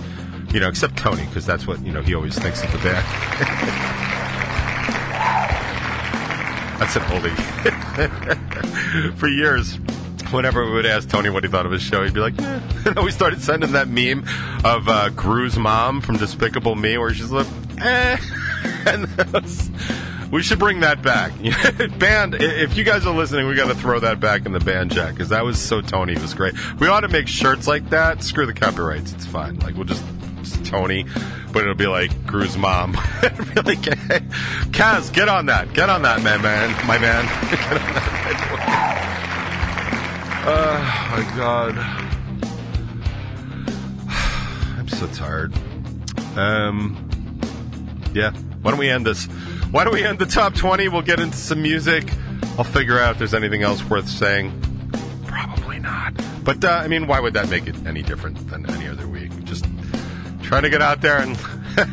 you 0.53 0.59
know, 0.59 0.67
except 0.67 0.95
Tony, 0.95 1.25
because 1.25 1.47
that's 1.47 1.65
what 1.65 1.83
you 1.83 1.91
know 1.91 2.03
he 2.03 2.13
always 2.13 2.37
thinks 2.37 2.63
of 2.63 2.71
the 2.71 2.77
band. 2.77 3.03
that's 6.79 6.95
an 6.95 7.01
oldie. 7.09 7.35
For 9.17 9.27
years, 9.27 9.79
whenever 10.31 10.65
we 10.65 10.71
would 10.71 10.85
ask 10.85 11.09
Tony 11.09 11.29
what 11.29 11.43
he 11.43 11.49
thought 11.49 11.65
of 11.65 11.71
his 11.71 11.81
show, 11.81 12.03
he'd 12.03 12.13
be 12.13 12.19
like, 12.19 12.39
eh. 12.39 12.59
we 13.03 13.11
started 13.11 13.41
sending 13.41 13.71
that 13.73 13.87
meme 13.87 14.25
of 14.63 14.87
uh, 14.87 15.09
Gru's 15.09 15.57
mom 15.57 16.01
from 16.01 16.17
Despicable 16.17 16.75
Me, 16.75 16.97
where 16.97 17.13
she's 17.13 17.31
like, 17.31 17.47
eh. 17.79 18.17
was, 19.33 19.69
we 20.31 20.41
should 20.43 20.59
bring 20.59 20.81
that 20.81 21.01
back. 21.01 21.33
band, 21.99 22.35
if 22.35 22.77
you 22.77 22.83
guys 22.83 23.05
are 23.05 23.15
listening, 23.15 23.47
we 23.47 23.55
got 23.55 23.67
to 23.67 23.75
throw 23.75 23.99
that 23.99 24.19
back 24.19 24.45
in 24.45 24.51
the 24.51 24.59
band 24.59 24.91
jack 24.91 25.13
because 25.13 25.29
that 25.29 25.43
was 25.43 25.59
so 25.59 25.81
Tony. 25.81 26.13
It 26.13 26.21
was 26.21 26.33
great. 26.33 26.53
We 26.79 26.87
ought 26.87 27.01
to 27.01 27.07
make 27.07 27.27
shirts 27.27 27.67
like 27.67 27.89
that. 27.89 28.23
Screw 28.23 28.45
the 28.45 28.53
copyrights. 28.53 29.13
It's 29.13 29.25
fine. 29.25 29.59
Like, 29.59 29.75
we'll 29.75 29.85
just 29.85 30.03
Tony, 30.65 31.05
but 31.51 31.63
it'll 31.63 31.75
be 31.75 31.87
like 31.87 32.25
Gru's 32.25 32.57
mom. 32.57 32.95
it'll 33.23 33.63
like, 33.63 33.81
Kaz, 34.71 35.11
get 35.13 35.29
on 35.29 35.47
that. 35.47 35.73
Get 35.73 35.89
on 35.89 36.01
that, 36.03 36.21
man, 36.21 36.41
man. 36.41 36.87
My 36.87 36.97
man. 36.97 38.95
Oh, 40.49 41.07
my 41.11 41.35
God. 41.35 41.77
I'm 44.77 44.87
so 44.87 45.07
tired. 45.07 45.53
Um, 46.35 47.09
yeah. 48.13 48.31
Why 48.61 48.71
don't 48.71 48.79
we 48.79 48.89
end 48.89 49.05
this? 49.05 49.25
Why 49.71 49.83
don't 49.83 49.93
we 49.93 50.03
end 50.03 50.19
the 50.19 50.25
top 50.25 50.55
20? 50.55 50.87
We'll 50.89 51.01
get 51.01 51.19
into 51.19 51.37
some 51.37 51.61
music. 51.61 52.11
I'll 52.57 52.63
figure 52.63 52.99
out 52.99 53.11
if 53.11 53.17
there's 53.19 53.33
anything 53.33 53.63
else 53.63 53.83
worth 53.83 54.09
saying. 54.09 54.51
Probably 55.25 55.79
not. 55.79 56.13
But, 56.43 56.63
uh, 56.63 56.69
I 56.69 56.87
mean, 56.87 57.07
why 57.07 57.19
would 57.19 57.33
that 57.33 57.49
make 57.49 57.67
it 57.67 57.75
any 57.85 58.01
different 58.01 58.49
than 58.49 58.69
any 58.69 58.87
other 58.87 59.07
week? 59.07 59.31
Just 59.43 59.65
trying 60.41 60.63
to 60.63 60.69
get 60.69 60.81
out 60.81 61.01
there 61.01 61.19
and 61.19 61.37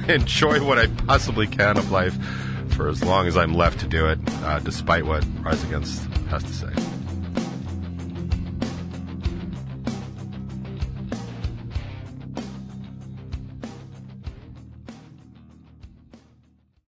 enjoy 0.11 0.65
what 0.65 0.79
I 0.79 0.87
possibly 0.87 1.47
can 1.47 1.77
of 1.77 1.91
life 1.91 2.17
for 2.71 2.89
as 2.89 3.03
long 3.03 3.27
as 3.27 3.37
I'm 3.37 3.55
left 3.55 3.81
to 3.81 3.87
do 3.87 4.07
it, 4.07 4.19
uh, 4.43 4.59
despite 4.61 5.05
what 5.05 5.25
Rise 5.43 5.63
Against 5.65 6.03
has 6.31 6.43
to 6.43 6.53
say. 6.53 6.86